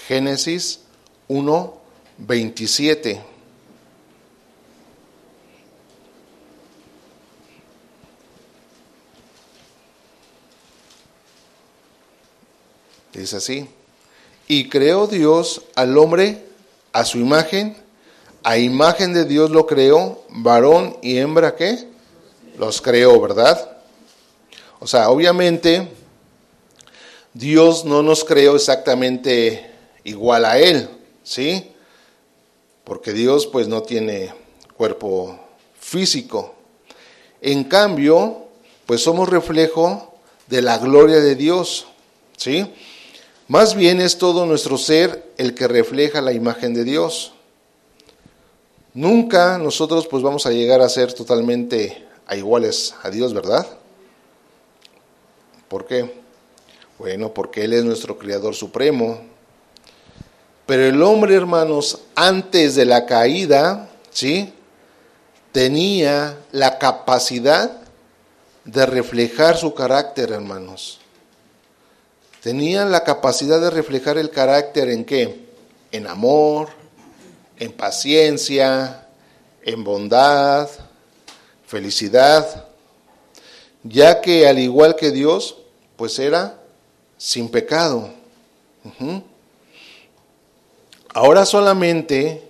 Génesis 0.07 0.79
1.27. 1.27 3.21
Dice 13.13 13.35
así. 13.35 13.67
Y 14.51 14.67
creó 14.67 15.07
Dios 15.07 15.61
al 15.75 15.97
hombre 15.97 16.43
a 16.91 17.05
su 17.05 17.19
imagen, 17.19 17.77
a 18.43 18.57
imagen 18.57 19.13
de 19.13 19.23
Dios 19.23 19.49
lo 19.49 19.65
creó, 19.65 20.25
varón 20.27 20.97
y 21.01 21.19
hembra 21.19 21.55
¿qué? 21.55 21.87
Los 22.57 22.81
creó, 22.81 23.21
¿verdad? 23.21 23.77
O 24.81 24.87
sea, 24.87 25.09
obviamente 25.09 25.87
Dios 27.33 27.85
no 27.85 28.03
nos 28.03 28.25
creó 28.25 28.57
exactamente 28.57 29.71
igual 30.03 30.43
a 30.43 30.59
Él, 30.59 30.89
¿sí? 31.23 31.71
Porque 32.83 33.13
Dios 33.13 33.47
pues 33.47 33.69
no 33.69 33.83
tiene 33.83 34.33
cuerpo 34.75 35.39
físico. 35.79 36.55
En 37.39 37.63
cambio, 37.63 38.47
pues 38.85 39.01
somos 39.01 39.29
reflejo 39.29 40.13
de 40.47 40.61
la 40.61 40.77
gloria 40.77 41.21
de 41.21 41.35
Dios, 41.35 41.87
¿sí? 42.35 42.69
Más 43.51 43.75
bien 43.75 43.99
es 43.99 44.17
todo 44.17 44.45
nuestro 44.45 44.77
ser 44.77 45.29
el 45.37 45.53
que 45.53 45.67
refleja 45.67 46.21
la 46.21 46.31
imagen 46.31 46.73
de 46.73 46.85
Dios. 46.85 47.33
Nunca 48.93 49.57
nosotros 49.57 50.07
pues 50.07 50.23
vamos 50.23 50.45
a 50.45 50.51
llegar 50.51 50.79
a 50.79 50.87
ser 50.87 51.11
totalmente 51.11 52.07
a 52.27 52.37
iguales 52.37 52.95
a 53.03 53.09
Dios, 53.09 53.33
¿verdad? 53.33 53.67
¿Por 55.67 55.85
qué? 55.85 56.13
Bueno, 56.97 57.33
porque 57.33 57.65
Él 57.65 57.73
es 57.73 57.83
nuestro 57.83 58.17
Creador 58.17 58.55
Supremo. 58.55 59.19
Pero 60.65 60.85
el 60.85 61.03
hombre, 61.03 61.35
hermanos, 61.35 61.99
antes 62.15 62.75
de 62.75 62.85
la 62.85 63.05
caída, 63.05 63.89
¿sí? 64.11 64.53
Tenía 65.51 66.37
la 66.53 66.79
capacidad 66.79 67.81
de 68.63 68.85
reflejar 68.85 69.57
su 69.57 69.73
carácter, 69.73 70.31
hermanos 70.31 71.00
tenían 72.41 72.91
la 72.91 73.03
capacidad 73.03 73.61
de 73.61 73.69
reflejar 73.69 74.17
el 74.17 74.29
carácter 74.29 74.89
en 74.89 75.05
qué? 75.05 75.45
En 75.91 76.07
amor, 76.07 76.69
en 77.57 77.71
paciencia, 77.71 79.07
en 79.63 79.83
bondad, 79.83 80.69
felicidad, 81.65 82.65
ya 83.83 84.21
que 84.21 84.47
al 84.47 84.59
igual 84.59 84.95
que 84.95 85.11
Dios, 85.11 85.57
pues 85.95 86.17
era 86.19 86.59
sin 87.17 87.49
pecado. 87.49 88.09
Ahora 91.13 91.45
solamente 91.45 92.49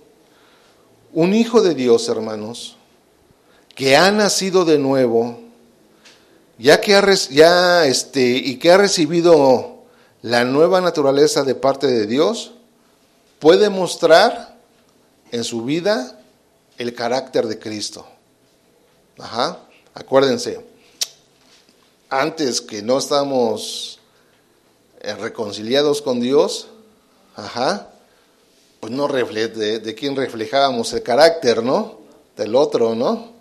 un 1.12 1.34
hijo 1.34 1.60
de 1.60 1.74
Dios, 1.74 2.08
hermanos, 2.08 2.76
que 3.74 3.96
ha 3.96 4.10
nacido 4.10 4.64
de 4.64 4.78
nuevo, 4.78 5.40
ya 6.58 6.80
que 6.80 6.94
ha, 6.94 7.14
ya 7.30 7.86
este, 7.86 8.22
y 8.22 8.56
que 8.56 8.70
ha 8.70 8.78
recibido 8.78 9.71
la 10.22 10.44
nueva 10.44 10.80
naturaleza 10.80 11.42
de 11.42 11.54
parte 11.54 11.88
de 11.88 12.06
Dios, 12.06 12.52
puede 13.40 13.68
mostrar 13.68 14.56
en 15.32 15.42
su 15.42 15.64
vida 15.64 16.18
el 16.78 16.94
carácter 16.94 17.46
de 17.46 17.58
Cristo. 17.58 18.06
Ajá. 19.18 19.58
Acuérdense, 19.94 20.64
antes 22.08 22.60
que 22.60 22.82
no 22.82 22.98
estamos 22.98 23.98
eh, 25.00 25.14
reconciliados 25.14 26.00
con 26.00 26.20
Dios, 26.20 26.68
ajá, 27.34 27.88
pues 28.80 28.92
no 28.92 29.08
de, 29.08 29.80
de 29.80 29.94
quién 29.94 30.16
reflejábamos 30.16 30.92
el 30.92 31.02
carácter, 31.02 31.62
¿no? 31.62 31.98
Del 32.36 32.54
otro, 32.54 32.94
¿no? 32.94 33.32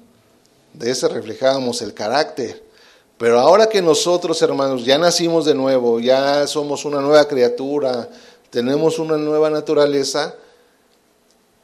De 0.73 0.91
ese 0.91 1.07
reflejábamos 1.07 1.81
el 1.81 1.93
carácter. 1.93 2.70
Pero 3.21 3.39
ahora 3.39 3.69
que 3.69 3.83
nosotros, 3.83 4.41
hermanos, 4.41 4.83
ya 4.83 4.97
nacimos 4.97 5.45
de 5.45 5.53
nuevo, 5.53 5.99
ya 5.99 6.47
somos 6.47 6.85
una 6.85 7.01
nueva 7.01 7.27
criatura, 7.27 8.09
tenemos 8.49 8.97
una 8.97 9.15
nueva 9.15 9.51
naturaleza, 9.51 10.33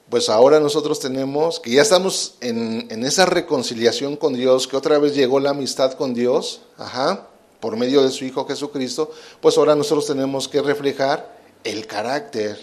pues 0.08 0.30
ahora 0.30 0.60
nosotros 0.60 1.00
tenemos, 1.00 1.60
que 1.60 1.72
ya 1.72 1.82
estamos 1.82 2.36
en, 2.42 3.04
esa 3.04 3.26
reconciliación 3.26 4.18
con 4.18 4.36
Dios, 4.36 4.68
que 4.68 4.78
otra 4.78 5.00
vez 5.00 5.16
llegó 5.16 5.40
la 5.40 5.50
amistad 5.50 5.94
con 5.94 6.14
Dios, 6.14 6.62
ajá, 6.78 7.26
por 7.60 7.76
medio 7.76 8.04
de 8.04 8.12
su 8.12 8.24
Hijo 8.24 8.46
Jesucristo, 8.46 9.10
pues 9.42 9.58
ahora 9.58 9.74
nosotros 9.74 10.06
tenemos 10.06 10.48
que 10.48 10.62
reflejar 10.62 11.40
el 11.64 11.88
carácter, 11.88 12.60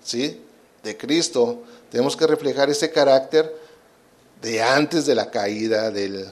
¿sí? 0.00 0.40
De 0.84 0.96
Cristo. 0.96 1.64
Tenemos 1.90 2.16
que 2.16 2.28
reflejar 2.28 2.70
ese 2.70 2.92
carácter 2.92 3.52
de 4.40 4.62
antes 4.62 5.06
de 5.06 5.16
la 5.16 5.28
caída 5.28 5.90
del, 5.90 6.30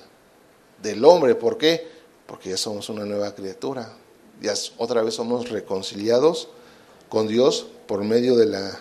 del 0.83 1.05
hombre. 1.05 1.35
¿Por 1.35 1.59
qué? 1.59 1.87
Porque 2.27 2.51
ya 2.51 2.57
somos 2.57 2.89
una 2.89 3.05
nueva 3.05 3.35
criatura. 3.35 3.93
Ya 4.41 4.55
otra 4.77 5.03
vez 5.03 5.15
somos 5.15 5.49
reconciliados 5.51 6.49
con 7.09 7.29
Dios 7.29 7.67
por 7.87 8.03
medio 8.05 8.37
de 8.37 8.47
la 8.47 8.81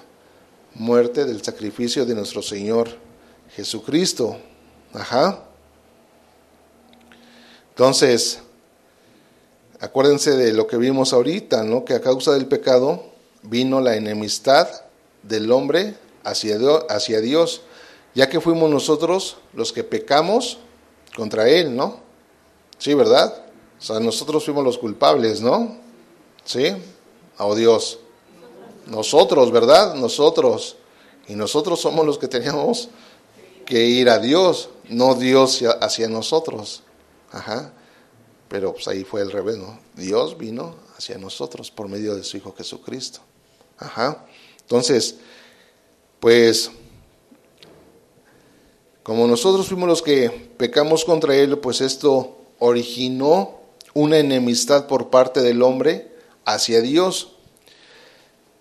muerte, 0.73 1.25
del 1.25 1.43
sacrificio 1.43 2.05
de 2.05 2.15
nuestro 2.15 2.41
Señor 2.41 2.89
Jesucristo. 3.55 4.37
Ajá. 4.93 5.43
Entonces, 7.69 8.39
acuérdense 9.79 10.31
de 10.31 10.53
lo 10.53 10.67
que 10.67 10.77
vimos 10.77 11.13
ahorita, 11.13 11.63
¿no? 11.63 11.85
Que 11.85 11.93
a 11.93 12.01
causa 12.01 12.33
del 12.33 12.47
pecado 12.47 13.03
vino 13.43 13.81
la 13.81 13.95
enemistad 13.95 14.67
del 15.23 15.51
hombre 15.51 15.95
hacia 16.23 16.57
Dios, 17.21 17.61
ya 18.13 18.29
que 18.29 18.39
fuimos 18.39 18.69
nosotros 18.69 19.37
los 19.53 19.73
que 19.73 19.83
pecamos 19.83 20.59
contra 21.15 21.47
Él, 21.49 21.75
¿no? 21.75 21.99
Sí, 22.77 22.93
¿verdad? 22.93 23.45
O 23.79 23.83
sea, 23.83 23.99
nosotros 23.99 24.45
fuimos 24.45 24.63
los 24.63 24.77
culpables, 24.77 25.41
¿no? 25.41 25.77
¿Sí? 26.43 26.73
Oh 27.37 27.55
Dios. 27.55 27.99
Nosotros, 28.87 29.51
¿verdad? 29.51 29.95
Nosotros. 29.95 30.77
Y 31.27 31.35
nosotros 31.35 31.79
somos 31.79 32.05
los 32.05 32.17
que 32.17 32.27
teníamos 32.27 32.89
que 33.65 33.85
ir 33.85 34.09
a 34.09 34.19
Dios, 34.19 34.69
no 34.89 35.15
Dios 35.15 35.63
hacia 35.81 36.07
nosotros. 36.07 36.83
Ajá. 37.31 37.71
Pero 38.47 38.73
pues 38.73 38.87
ahí 38.87 39.03
fue 39.03 39.21
el 39.21 39.31
revés, 39.31 39.57
¿no? 39.57 39.79
Dios 39.95 40.37
vino 40.37 40.75
hacia 40.97 41.17
nosotros 41.17 41.71
por 41.71 41.87
medio 41.87 42.15
de 42.15 42.23
su 42.23 42.37
Hijo 42.37 42.53
Jesucristo. 42.57 43.21
Ajá. 43.77 44.25
Entonces, 44.59 45.15
pues, 46.19 46.69
como 49.03 49.27
nosotros 49.27 49.67
fuimos 49.67 49.89
los 49.89 50.01
que 50.01 50.29
pecamos 50.57 51.05
contra 51.05 51.35
Él, 51.35 51.57
pues 51.57 51.81
esto 51.81 52.37
originó 52.59 53.59
una 53.93 54.19
enemistad 54.19 54.87
por 54.87 55.09
parte 55.09 55.41
del 55.41 55.63
hombre 55.63 56.11
hacia 56.45 56.81
Dios. 56.81 57.33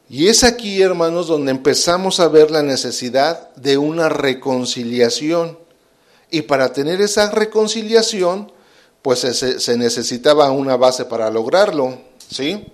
Y 0.09 0.29
es 0.29 0.43
aquí, 0.43 0.83
hermanos, 0.83 1.29
donde 1.29 1.51
empezamos 1.53 2.19
a 2.19 2.29
ver 2.29 2.51
la 2.51 2.63
necesidad 2.63 3.55
de 3.55 3.79
una 3.79 4.09
reconciliación. 4.09 5.59
Y 6.31 6.43
para 6.43 6.73
tener 6.73 7.01
esa 7.01 7.31
reconciliación, 7.31 8.51
pues 9.03 9.21
se, 9.21 9.77
necesitaba 9.77 10.51
una 10.51 10.77
base 10.77 11.05
para 11.05 11.31
lograrlo, 11.31 11.99
¿sí? 12.29 12.67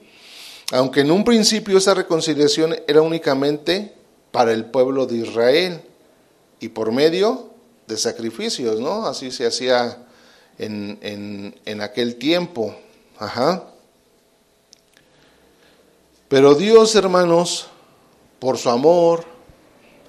Aunque 0.72 1.00
en 1.00 1.10
un 1.10 1.24
principio 1.24 1.78
esa 1.78 1.94
reconciliación 1.94 2.76
era 2.86 3.02
únicamente 3.02 3.94
para 4.30 4.52
el 4.52 4.64
pueblo 4.66 5.06
de 5.06 5.16
Israel 5.16 5.80
y 6.58 6.68
por 6.68 6.90
medio 6.90 7.50
de 7.86 7.96
sacrificios, 7.96 8.80
¿no? 8.80 9.06
Así 9.06 9.30
se 9.30 9.46
hacía 9.46 10.06
en, 10.58 10.98
en, 11.02 11.54
en 11.64 11.80
aquel 11.80 12.16
tiempo. 12.16 12.74
Ajá. 13.18 13.64
Pero 16.28 16.54
Dios, 16.54 16.94
hermanos, 16.94 17.68
por 18.38 18.58
su 18.58 18.68
amor 18.70 19.24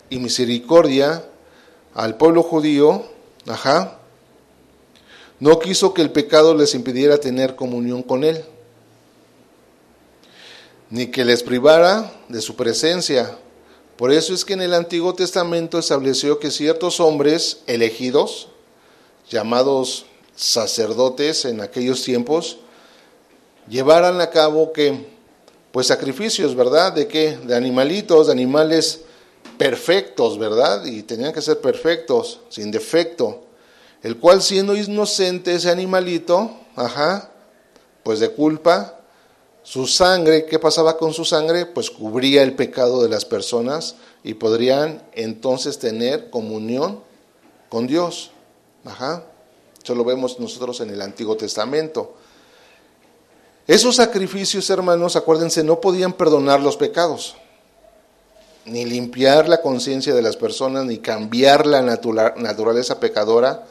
y 0.09 0.19
misericordia 0.19 1.23
al 1.93 2.17
pueblo 2.17 2.43
judío, 2.43 3.05
ajá, 3.47 3.99
no 5.39 5.59
quiso 5.59 5.93
que 5.93 6.01
el 6.01 6.11
pecado 6.11 6.55
les 6.55 6.73
impidiera 6.73 7.19
tener 7.19 7.55
comunión 7.55 8.01
con 8.01 8.23
Él, 8.23 8.43
ni 10.89 11.07
que 11.07 11.23
les 11.25 11.43
privara 11.43 12.11
de 12.29 12.41
su 12.41 12.55
presencia. 12.55 13.37
Por 13.97 14.11
eso 14.11 14.33
es 14.33 14.45
que 14.45 14.53
en 14.53 14.61
el 14.61 14.75
Antiguo 14.75 15.15
Testamento 15.15 15.79
estableció 15.79 16.39
que 16.39 16.51
ciertos 16.51 16.99
hombres 16.99 17.61
elegidos, 17.65 18.49
llamados 19.29 20.05
sacerdotes 20.35 21.45
en 21.45 21.61
aquellos 21.61 22.03
tiempos, 22.03 22.59
llevaran 23.67 24.21
a 24.21 24.29
cabo 24.29 24.71
que 24.71 25.17
pues 25.71 25.87
sacrificios, 25.87 26.55
¿verdad? 26.55 26.93
¿De 26.93 27.07
qué? 27.07 27.37
De 27.37 27.55
animalitos, 27.55 28.27
de 28.27 28.33
animales 28.33 29.01
perfectos, 29.57 30.37
¿verdad? 30.37 30.85
Y 30.85 31.01
tenían 31.03 31.33
que 31.33 31.41
ser 31.41 31.59
perfectos, 31.59 32.39
sin 32.49 32.71
defecto. 32.71 33.43
El 34.03 34.17
cual 34.17 34.41
siendo 34.41 34.75
inocente 34.75 35.55
ese 35.55 35.71
animalito, 35.71 36.51
ajá, 36.75 37.31
pues 38.03 38.19
de 38.19 38.29
culpa, 38.29 38.96
su 39.67 39.85
sangre, 39.85 40.45
¿qué 40.45 40.59
pasaba 40.59 40.97
con 40.97 41.13
su 41.13 41.25
sangre? 41.25 41.65
Pues 41.65 41.91
cubría 41.91 42.41
el 42.41 42.53
pecado 42.53 43.03
de 43.03 43.09
las 43.09 43.25
personas 43.25 43.95
y 44.23 44.35
podrían 44.35 45.03
entonces 45.11 45.77
tener 45.77 46.29
comunión 46.29 47.01
con 47.67 47.85
Dios. 47.85 48.31
Ajá. 48.85 49.25
Eso 49.83 49.93
lo 49.93 50.05
vemos 50.05 50.39
nosotros 50.39 50.79
en 50.79 50.91
el 50.91 51.01
Antiguo 51.01 51.35
Testamento. 51.35 52.15
Esos 53.67 53.97
sacrificios, 53.97 54.69
hermanos, 54.69 55.17
acuérdense, 55.17 55.65
no 55.65 55.81
podían 55.81 56.13
perdonar 56.13 56.61
los 56.61 56.77
pecados, 56.77 57.35
ni 58.63 58.85
limpiar 58.85 59.49
la 59.49 59.61
conciencia 59.61 60.13
de 60.15 60.21
las 60.21 60.37
personas, 60.37 60.85
ni 60.85 60.99
cambiar 60.99 61.67
la 61.67 61.81
naturaleza 61.81 63.01
pecadora 63.01 63.65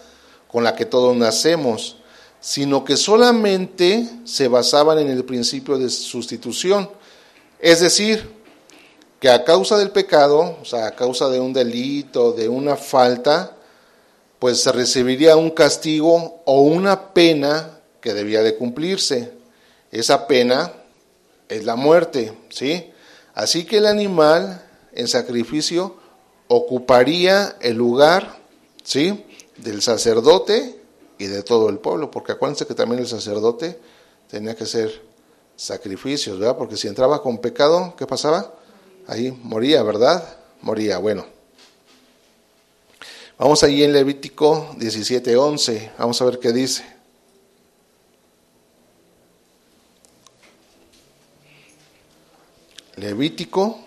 con 0.47 0.62
la 0.62 0.76
que 0.76 0.84
todos 0.84 1.16
nacemos, 1.16 1.97
sino 2.41 2.84
que 2.84 2.97
solamente 2.97 4.09
se 4.24 4.49
basaban 4.49 4.99
en 4.99 5.09
el 5.09 5.24
principio 5.24 5.78
de 5.78 5.91
sustitución. 5.91 6.89
Es 7.59 7.80
decir, 7.80 8.30
que 9.20 9.30
a 9.30 9.45
causa 9.45 9.78
del 9.78 9.91
pecado, 9.91 10.59
o 10.61 10.64
sea, 10.64 10.87
a 10.87 10.95
causa 10.95 11.28
de 11.28 11.41
un 11.41 11.53
delito, 11.53 12.32
de 12.32 12.49
una 12.49 12.76
falta, 12.76 13.57
pues 14.39 14.61
se 14.61 14.72
recibiría 14.72 15.37
un 15.37 15.51
castigo 15.51 16.43
o 16.45 16.61
una 16.62 17.14
pena 17.14 17.80
que 18.01 18.14
debía 18.14 18.43
de 18.43 18.57
cumplirse. 18.57 19.32
Esa 19.91 20.26
pena 20.26 20.72
es 21.49 21.64
la 21.64 21.76
muerte, 21.76 22.32
¿sí? 22.51 22.91
Así 23.34 23.64
que 23.64 23.78
el 23.78 23.87
animal 23.87 24.62
en 24.93 25.09
sacrificio 25.09 25.97
ocuparía 26.49 27.57
el 27.61 27.76
lugar, 27.76 28.39
¿sí? 28.84 29.24
Del 29.57 29.82
sacerdote 29.82 30.78
y 31.18 31.26
de 31.26 31.42
todo 31.42 31.68
el 31.68 31.78
pueblo, 31.78 32.10
porque 32.10 32.32
acuérdense 32.32 32.66
que 32.66 32.74
también 32.74 33.00
el 33.00 33.08
sacerdote 33.08 33.78
tenía 34.28 34.54
que 34.54 34.64
hacer 34.64 35.02
sacrificios, 35.56 36.38
¿verdad? 36.38 36.56
Porque 36.56 36.76
si 36.76 36.88
entraba 36.88 37.22
con 37.22 37.38
pecado, 37.38 37.94
¿qué 37.96 38.06
pasaba? 38.06 38.54
Ahí 39.06 39.30
moría, 39.30 39.82
¿verdad? 39.82 40.38
Moría, 40.60 40.98
bueno. 40.98 41.26
Vamos 43.38 43.62
ahí 43.62 43.82
en 43.82 43.92
Levítico 43.92 44.74
17:11, 44.78 45.92
vamos 45.98 46.20
a 46.20 46.24
ver 46.24 46.38
qué 46.38 46.52
dice. 46.52 46.84
Levítico 52.96 53.78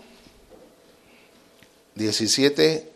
17, 1.95 2.93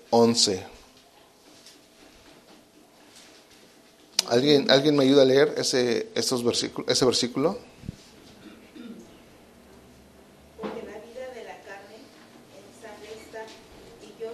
¿Alguien, 4.34 4.72
¿Alguien 4.72 4.96
me 4.96 5.04
ayuda 5.04 5.22
a 5.22 5.26
leer 5.26 5.54
ese, 5.58 6.08
estos 6.16 6.44
versículos, 6.44 6.90
ese 6.90 7.06
versículo? 7.06 7.60
Porque 10.60 10.82
la 10.82 10.98
vida 11.06 11.30
de 11.36 11.44
la 11.44 11.62
carne 11.62 12.02
en 12.58 12.66
sangre 12.82 13.14
está, 13.14 13.46
y 14.02 14.10
yo, 14.20 14.34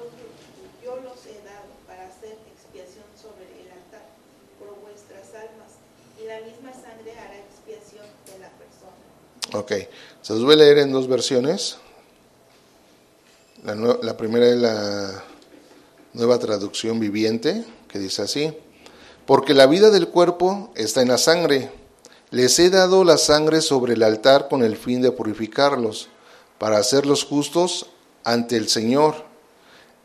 los 1.04 1.26
he 1.26 1.43
dado 1.43 1.68
para 1.86 2.08
hacer 2.08 2.38
expiación 2.47 3.04
sobre 3.22 3.43
el 3.43 3.70
altar 3.76 4.08
por 4.58 4.80
vuestras 4.80 5.36
almas, 5.36 5.76
y 6.18 6.28
la 6.28 6.39
misma 6.47 6.72
sangre 6.72 7.12
hará 7.20 7.36
expiación 7.38 8.06
de 8.28 8.39
la 8.39 8.52
persona. 8.56 9.04
Ok, 9.52 9.89
se 10.22 10.32
los 10.32 10.45
voy 10.45 10.54
a 10.54 10.60
leer 10.60 10.78
en 10.78 10.93
dos 10.93 11.10
versiones. 11.10 11.78
La 13.66 14.16
primera 14.16 14.47
es 14.47 14.56
la 14.56 15.26
nueva 16.14 16.39
traducción 16.39 17.02
viviente, 17.02 17.66
que 17.89 18.00
dice 18.00 18.22
así, 18.22 18.56
porque 19.30 19.54
la 19.54 19.68
vida 19.68 19.92
del 19.92 20.08
cuerpo 20.08 20.72
está 20.74 21.04
en 21.04 21.10
la 21.10 21.20
sangre. 21.20 21.70
Les 22.32 22.58
he 22.58 22.72
dado 22.72 23.04
la 23.04 23.20
sangre 23.20 23.62
sobre 23.62 23.94
el 23.94 24.02
altar 24.02 24.48
con 24.50 24.64
el 24.64 24.76
fin 24.76 25.04
de 25.04 25.12
purificarlos, 25.12 26.10
para 26.58 26.80
hacerlos 26.80 27.26
justos 27.26 27.86
ante 28.24 28.58
el 28.58 28.68
Señor. 28.70 29.14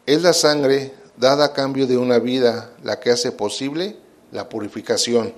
Es 0.04 0.20
la 0.20 0.34
sangre 0.34 0.92
dada 1.16 1.46
a 1.46 1.52
cambio 1.54 1.86
de 1.86 1.96
una 1.96 2.18
vida 2.18 2.70
la 2.82 3.00
que 3.00 3.12
hace 3.12 3.32
posible 3.32 3.96
la 4.30 4.50
purificación. 4.50 5.32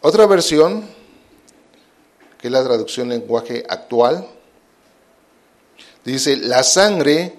Otra 0.00 0.26
versión 0.26 0.84
que 2.38 2.48
es 2.48 2.52
la 2.52 2.64
traducción 2.64 3.08
lenguaje 3.08 3.62
actual, 3.68 4.26
dice, 6.04 6.36
la 6.38 6.64
sangre 6.64 7.38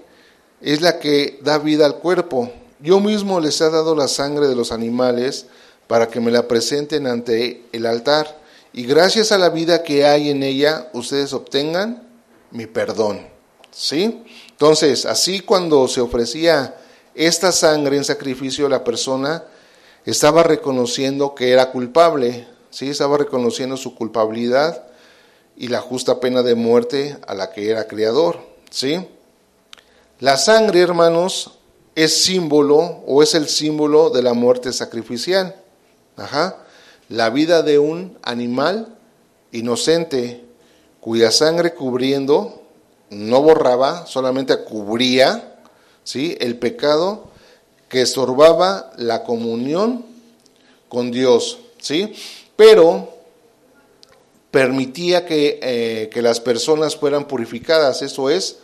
es 0.61 0.79
la 0.79 0.97
que 0.97 1.39
da 1.43 1.57
vida 1.57 1.85
al 1.85 1.97
cuerpo. 1.97 2.53
Yo 2.85 2.99
mismo 2.99 3.39
les 3.39 3.59
he 3.61 3.69
dado 3.71 3.95
la 3.95 4.07
sangre 4.07 4.47
de 4.47 4.55
los 4.55 4.71
animales 4.71 5.47
para 5.87 6.07
que 6.07 6.19
me 6.19 6.29
la 6.29 6.47
presenten 6.47 7.07
ante 7.07 7.65
el 7.71 7.87
altar, 7.87 8.39
y 8.73 8.85
gracias 8.85 9.31
a 9.31 9.39
la 9.39 9.49
vida 9.49 9.81
que 9.81 10.05
hay 10.05 10.29
en 10.29 10.43
ella, 10.43 10.91
ustedes 10.93 11.33
obtengan 11.33 12.07
mi 12.51 12.67
perdón. 12.67 13.25
¿Sí? 13.71 14.23
Entonces, 14.51 15.07
así 15.07 15.39
cuando 15.39 15.87
se 15.87 15.99
ofrecía 15.99 16.75
esta 17.15 17.51
sangre 17.51 17.97
en 17.97 18.03
sacrificio, 18.03 18.69
la 18.69 18.83
persona 18.83 19.43
estaba 20.05 20.43
reconociendo 20.43 21.33
que 21.33 21.51
era 21.51 21.71
culpable, 21.71 22.47
¿sí? 22.69 22.89
Estaba 22.89 23.17
reconociendo 23.17 23.77
su 23.77 23.95
culpabilidad 23.95 24.83
y 25.57 25.69
la 25.69 25.81
justa 25.81 26.19
pena 26.19 26.43
de 26.43 26.53
muerte 26.53 27.17
a 27.25 27.33
la 27.33 27.51
que 27.51 27.67
era 27.67 27.87
creador, 27.87 28.41
¿sí? 28.69 29.07
La 30.19 30.37
sangre, 30.37 30.81
hermanos, 30.81 31.57
es 31.95 32.23
símbolo 32.23 33.03
o 33.07 33.23
es 33.23 33.33
el 33.33 33.47
símbolo 33.47 34.09
de 34.09 34.21
la 34.21 34.33
muerte 34.33 34.73
sacrificial. 34.73 35.55
Ajá. 36.17 36.57
La 37.09 37.29
vida 37.29 37.61
de 37.61 37.79
un 37.79 38.17
animal 38.21 38.95
inocente 39.51 40.43
cuya 40.99 41.31
sangre 41.31 41.73
cubriendo 41.73 42.61
no 43.09 43.41
borraba, 43.41 44.05
solamente 44.07 44.63
cubría, 44.63 45.57
¿sí? 46.03 46.35
El 46.39 46.57
pecado 46.57 47.29
que 47.87 48.01
estorbaba 48.01 48.91
la 48.97 49.23
comunión 49.23 50.05
con 50.89 51.11
Dios, 51.11 51.59
¿sí? 51.79 52.13
Pero 52.55 53.13
permitía 54.51 55.25
que, 55.25 55.59
eh, 55.61 56.09
que 56.11 56.21
las 56.21 56.39
personas 56.39 56.95
fueran 56.95 57.27
purificadas, 57.27 58.01
eso 58.01 58.29
es, 58.29 58.57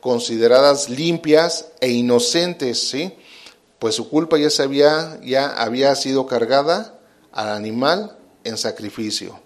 consideradas 0.00 0.88
limpias 0.88 1.72
e 1.80 1.90
inocentes, 1.90 2.88
¿sí? 2.88 3.12
Pues 3.78 3.94
su 3.94 4.08
culpa 4.08 4.38
ya, 4.38 4.50
se 4.50 4.62
había, 4.62 5.20
ya 5.22 5.48
había 5.50 5.94
sido 5.94 6.26
cargada 6.26 6.98
al 7.32 7.50
animal 7.50 8.16
en 8.44 8.56
sacrificio. 8.56 9.38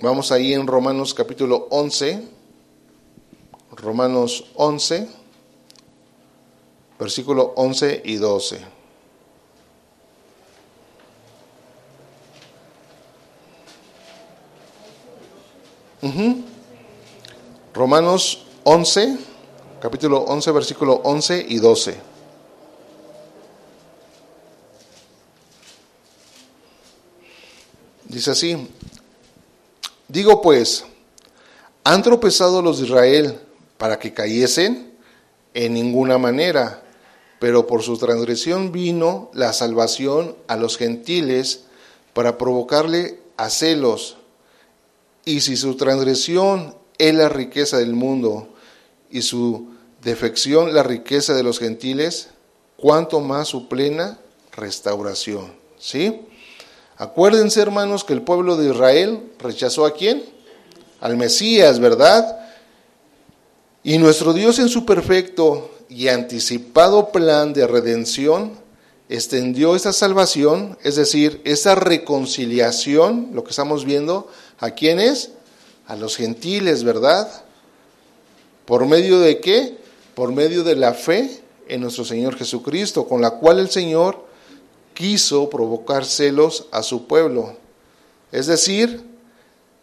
Vamos 0.00 0.32
ahí 0.32 0.54
en 0.54 0.66
Romanos 0.66 1.12
capítulo 1.12 1.68
11, 1.70 2.22
Romanos 3.72 4.46
11, 4.54 5.08
versículo 6.98 7.52
11 7.56 8.02
y 8.04 8.16
12. 8.16 8.60
Ujú. 16.02 16.44
Romanos 17.74 18.46
11, 18.64 19.16
capítulo 19.80 20.18
11, 20.18 20.50
versículo 20.52 21.00
11 21.02 21.46
y 21.48 21.58
12. 21.58 22.10
Dice 28.04 28.32
así, 28.32 28.68
digo 30.08 30.42
pues, 30.42 30.84
¿han 31.84 32.02
tropezado 32.02 32.60
los 32.60 32.78
de 32.78 32.86
Israel 32.86 33.40
para 33.78 33.98
que 33.98 34.12
cayesen? 34.12 34.90
En 35.54 35.74
ninguna 35.74 36.18
manera, 36.18 36.82
pero 37.40 37.66
por 37.66 37.82
su 37.82 37.96
transgresión 37.96 38.72
vino 38.72 39.30
la 39.32 39.52
salvación 39.52 40.36
a 40.48 40.56
los 40.56 40.76
gentiles 40.76 41.64
para 42.12 42.36
provocarle 42.36 43.20
a 43.36 43.48
celos. 43.48 44.16
Y 45.24 45.40
si 45.40 45.56
su 45.56 45.76
transgresión 45.76 46.76
es 46.98 47.14
la 47.14 47.28
riqueza 47.30 47.78
del 47.78 47.94
mundo 47.94 48.49
y 49.10 49.22
su 49.22 49.68
defección 50.02 50.74
la 50.74 50.82
riqueza 50.82 51.34
de 51.34 51.42
los 51.42 51.58
gentiles, 51.58 52.28
cuanto 52.76 53.20
más 53.20 53.48
su 53.48 53.68
plena 53.68 54.18
restauración. 54.52 55.52
¿Sí? 55.78 56.22
Acuérdense, 56.96 57.60
hermanos, 57.60 58.04
que 58.04 58.12
el 58.12 58.22
pueblo 58.22 58.56
de 58.56 58.70
Israel 58.70 59.32
rechazó 59.38 59.86
a 59.86 59.94
quién? 59.94 60.22
Al 61.00 61.16
Mesías, 61.16 61.80
¿verdad? 61.80 62.38
Y 63.82 63.96
nuestro 63.98 64.34
Dios 64.34 64.58
en 64.58 64.68
su 64.68 64.84
perfecto 64.84 65.70
y 65.88 66.08
anticipado 66.08 67.10
plan 67.10 67.52
de 67.54 67.66
redención 67.66 68.52
extendió 69.08 69.74
esta 69.74 69.92
salvación, 69.92 70.78
es 70.84 70.96
decir, 70.96 71.40
esa 71.44 71.74
reconciliación, 71.74 73.30
lo 73.32 73.42
que 73.42 73.50
estamos 73.50 73.84
viendo, 73.84 74.30
¿a 74.58 74.70
quiénes? 74.70 75.30
A 75.86 75.96
los 75.96 76.16
gentiles, 76.16 76.84
¿verdad? 76.84 77.28
¿Por 78.70 78.86
medio 78.86 79.18
de 79.18 79.40
qué? 79.40 79.78
Por 80.14 80.30
medio 80.30 80.62
de 80.62 80.76
la 80.76 80.94
fe 80.94 81.42
en 81.66 81.80
nuestro 81.80 82.04
Señor 82.04 82.36
Jesucristo, 82.36 83.08
con 83.08 83.20
la 83.20 83.32
cual 83.32 83.58
el 83.58 83.68
Señor 83.68 84.24
quiso 84.94 85.50
provocar 85.50 86.04
celos 86.04 86.68
a 86.70 86.84
su 86.84 87.08
pueblo. 87.08 87.56
Es 88.30 88.46
decir, 88.46 89.04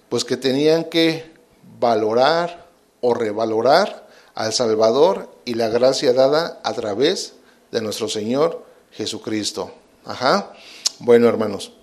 pues 0.08 0.24
que 0.24 0.38
tenían 0.38 0.86
que 0.86 1.34
valorar 1.82 2.70
o 3.02 3.14
revalorar 3.14 4.08
al 4.36 4.54
Salvador 4.54 5.36
y 5.44 5.56
la 5.56 5.68
gracia 5.68 6.14
dada 6.14 6.62
a 6.64 6.72
través 6.72 7.34
de 7.74 7.82
nuestro 7.82 8.08
Señor 8.08 8.64
Jesucristo. 8.92 9.70
Ajá. 10.06 10.54
Bueno, 11.00 11.28
hermanos. 11.28 11.74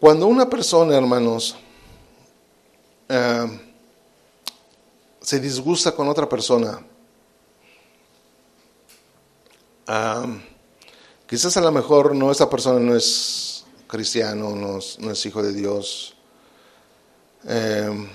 Cuando 0.00 0.26
una 0.26 0.50
persona, 0.50 0.98
hermanos, 0.98 1.56
eh, 3.08 3.60
se 5.20 5.40
disgusta 5.40 5.92
con 5.92 6.08
otra 6.08 6.28
persona, 6.28 6.80
ah, 9.86 10.26
quizás 11.26 11.56
a 11.56 11.60
lo 11.60 11.72
mejor 11.72 12.14
no, 12.14 12.30
esa 12.30 12.48
persona 12.48 12.78
no 12.78 12.94
es 12.94 13.64
cristiano, 13.86 14.54
no 14.54 14.78
es, 15.10 15.26
hijo 15.26 15.42
de 15.42 15.52
Dios, 15.52 16.14
eh, 17.46 18.08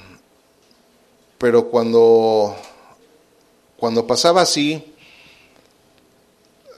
pero 1.38 1.70
cuando, 1.70 2.56
cuando 3.78 4.06
pasaba 4.06 4.42
así, 4.42 4.94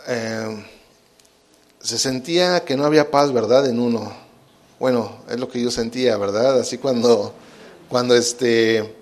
eh, 0.08 0.66
se 1.80 1.98
sentía 1.98 2.64
que 2.64 2.78
no 2.78 2.86
había 2.86 3.10
paz, 3.10 3.34
¿verdad? 3.34 3.66
En 3.68 3.80
uno. 3.80 4.14
Bueno, 4.80 5.18
es 5.30 5.40
lo 5.40 5.50
que 5.50 5.62
yo 5.62 5.72
sentía, 5.72 6.18
¿verdad? 6.18 6.60
Así 6.60 6.78
cuando, 6.78 7.34
cuando 7.92 8.16
este, 8.16 8.96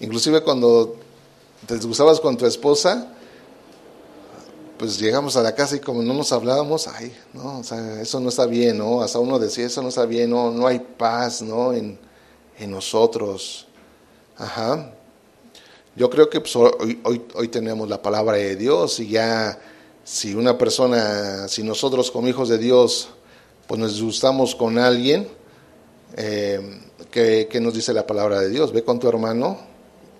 inclusive 0.00 0.42
cuando 0.42 0.96
te 1.68 1.76
disgustabas 1.76 2.18
con 2.18 2.36
tu 2.36 2.44
esposa, 2.44 3.14
pues 4.76 4.98
llegamos 4.98 5.36
a 5.36 5.42
la 5.42 5.54
casa 5.54 5.76
y 5.76 5.80
como 5.80 6.02
no 6.02 6.12
nos 6.12 6.32
hablábamos, 6.32 6.88
ay, 6.88 7.14
no, 7.32 7.60
o 7.60 7.64
sea, 7.64 8.02
eso 8.02 8.18
no 8.18 8.28
está 8.28 8.46
bien, 8.46 8.78
¿no? 8.78 9.02
Hasta 9.02 9.20
uno 9.20 9.38
decía, 9.38 9.66
eso 9.66 9.80
no 9.82 9.88
está 9.88 10.04
bien, 10.04 10.30
no, 10.30 10.50
no 10.50 10.66
hay 10.66 10.80
paz, 10.80 11.42
¿no? 11.42 11.72
En, 11.72 11.96
en 12.58 12.70
nosotros. 12.72 13.68
Ajá. 14.36 14.92
Yo 15.94 16.10
creo 16.10 16.28
que 16.28 16.40
pues, 16.40 16.56
hoy, 16.56 17.00
hoy, 17.04 17.22
hoy 17.36 17.48
tenemos 17.48 17.88
la 17.88 18.02
palabra 18.02 18.36
de 18.36 18.56
Dios 18.56 18.98
y 18.98 19.10
ya 19.10 19.60
si 20.02 20.34
una 20.34 20.58
persona, 20.58 21.46
si 21.46 21.62
nosotros 21.62 22.10
como 22.10 22.26
hijos 22.26 22.48
de 22.48 22.58
Dios, 22.58 23.10
pues 23.68 23.80
nos 23.80 24.02
gustamos 24.02 24.56
con 24.56 24.76
alguien, 24.76 25.28
eh, 26.16 26.80
¿qué, 27.14 27.46
¿qué, 27.48 27.60
nos 27.60 27.74
dice 27.74 27.92
la 27.92 28.04
palabra 28.04 28.40
de 28.40 28.48
Dios? 28.48 28.72
Ve 28.72 28.82
con 28.82 28.98
tu 28.98 29.08
hermano 29.08 29.72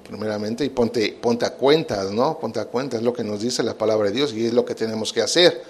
primeramente, 0.08 0.64
y 0.64 0.68
ponte, 0.68 1.18
ponte 1.20 1.44
a 1.44 1.54
cuentas, 1.54 2.12
¿no? 2.12 2.38
Ponte 2.38 2.60
a 2.60 2.66
cuentas, 2.66 3.00
es 3.00 3.04
lo 3.04 3.12
que 3.12 3.24
nos 3.24 3.40
dice 3.40 3.62
la 3.62 3.76
palabra 3.76 4.10
de 4.10 4.16
Dios 4.16 4.32
y 4.32 4.46
es 4.46 4.52
lo 4.52 4.64
que 4.64 4.76
tenemos 4.76 5.12
que 5.12 5.22
hacer. 5.22 5.62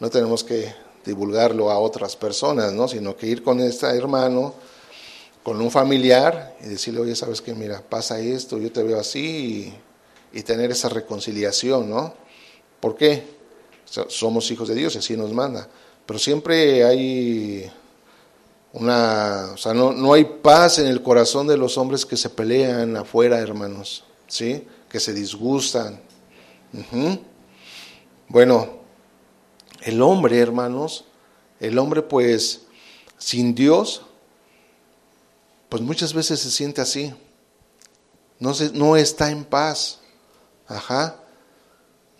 No 0.00 0.10
tenemos 0.10 0.42
que 0.42 0.74
divulgarlo 1.04 1.70
a 1.70 1.78
otras 1.78 2.16
personas, 2.16 2.72
¿no? 2.72 2.88
Sino 2.88 3.16
que 3.16 3.28
ir 3.28 3.44
con 3.44 3.60
este 3.60 3.86
hermano, 3.86 4.54
con 5.44 5.60
un 5.60 5.70
familiar 5.70 6.56
y 6.64 6.68
decirle, 6.68 7.00
oye, 7.00 7.14
¿sabes 7.14 7.40
qué? 7.40 7.54
Mira, 7.54 7.82
pasa 7.88 8.18
esto, 8.18 8.58
yo 8.58 8.72
te 8.72 8.82
veo 8.82 8.98
así 8.98 9.74
y, 10.32 10.38
y 10.38 10.42
tener 10.42 10.72
esa 10.72 10.88
reconciliación, 10.88 11.88
¿no? 11.88 12.14
¿Por 12.80 12.96
qué? 12.96 13.34
somos 14.08 14.50
hijos 14.50 14.66
de 14.66 14.74
Dios 14.74 14.96
y 14.96 14.98
así 14.98 15.16
nos 15.16 15.32
manda. 15.32 15.68
Pero 16.04 16.18
siempre 16.18 16.84
hay 16.84 17.70
una, 18.74 19.52
o 19.54 19.56
sea, 19.56 19.72
no, 19.72 19.92
no, 19.92 20.12
hay 20.12 20.24
paz 20.24 20.78
en 20.78 20.86
el 20.86 21.02
corazón 21.02 21.46
de 21.46 21.56
los 21.56 21.78
hombres 21.78 22.04
que 22.04 22.16
se 22.16 22.28
pelean 22.28 22.96
afuera, 22.96 23.38
hermanos, 23.38 24.04
¿sí? 24.26 24.66
Que 24.88 25.00
se 25.00 25.12
disgustan. 25.12 26.00
Bueno, 28.28 28.68
el 29.82 30.02
hombre, 30.02 30.38
hermanos, 30.38 31.04
el 31.60 31.78
hombre 31.78 32.02
pues 32.02 32.62
sin 33.16 33.54
Dios, 33.54 34.02
pues 35.68 35.82
muchas 35.82 36.12
veces 36.12 36.40
se 36.40 36.50
siente 36.50 36.80
así. 36.80 37.14
No, 38.38 38.52
se, 38.52 38.72
no 38.72 38.96
está 38.96 39.30
en 39.30 39.44
paz. 39.44 40.00
Ajá 40.66 41.24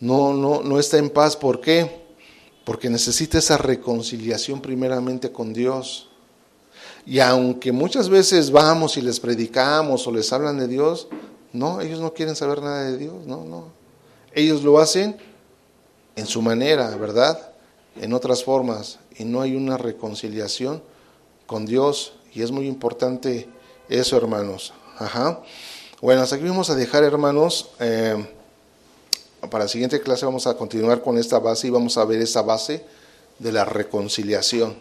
no, 0.05 0.35
no, 0.35 0.63
no 0.63 0.79
está 0.79 0.99
en 0.99 1.11
paz. 1.11 1.37
¿Por 1.37 1.61
qué? 1.61 2.05
Porque 2.65 2.91
necesita 2.91 3.39
esa 3.39 3.57
reconciliación 3.57 4.61
primeramente 4.61 5.33
con 5.33 5.53
Dios. 5.53 6.11
Y 7.07 7.21
aunque 7.21 7.73
muchas 7.73 8.09
veces 8.09 8.51
vamos 8.51 8.97
y 8.97 9.03
les 9.03 9.21
predicamos 9.21 10.07
o 10.07 10.13
les 10.13 10.33
hablan 10.33 10.59
de 10.59 10.69
Dios, 10.69 11.09
no, 11.53 11.81
ellos 11.81 12.01
no 12.01 12.15
quieren 12.15 12.35
saber 12.35 12.63
nada 12.63 12.91
de 12.91 12.97
Dios, 12.97 13.27
no, 13.27 13.45
no. 13.45 13.69
Ellos 14.33 14.63
lo 14.63 14.79
hacen 14.79 15.17
en 16.17 16.27
su 16.27 16.43
manera, 16.43 16.97
¿verdad? 16.97 17.53
En 18.01 18.13
otras 18.13 18.43
formas. 18.43 18.99
Y 19.17 19.25
no 19.25 19.41
hay 19.41 19.55
una 19.55 19.77
reconciliación 19.77 20.83
con 21.47 21.67
Dios. 21.67 22.15
Y 22.33 22.43
es 22.43 22.51
muy 22.51 22.67
importante 22.67 23.49
eso, 23.89 24.17
hermanos. 24.17 24.73
Ajá. 24.99 25.43
Bueno, 26.01 26.23
hasta 26.23 26.37
aquí 26.37 26.49
vamos 26.49 26.71
a 26.71 26.75
dejar, 26.75 27.05
hermanos. 27.05 27.71
Eh, 27.81 28.27
para 29.51 29.65
la 29.65 29.69
siguiente 29.69 30.01
clase 30.01 30.25
vamos 30.25 30.47
a 30.47 30.57
continuar 30.57 31.03
con 31.03 31.19
esta 31.19 31.39
base 31.39 31.67
y 31.67 31.71
vamos 31.71 31.97
a 31.99 32.05
ver 32.05 32.21
esa 32.21 32.43
base 32.43 32.85
de 33.39 33.53
la 33.53 33.65
reconciliación. 33.65 34.75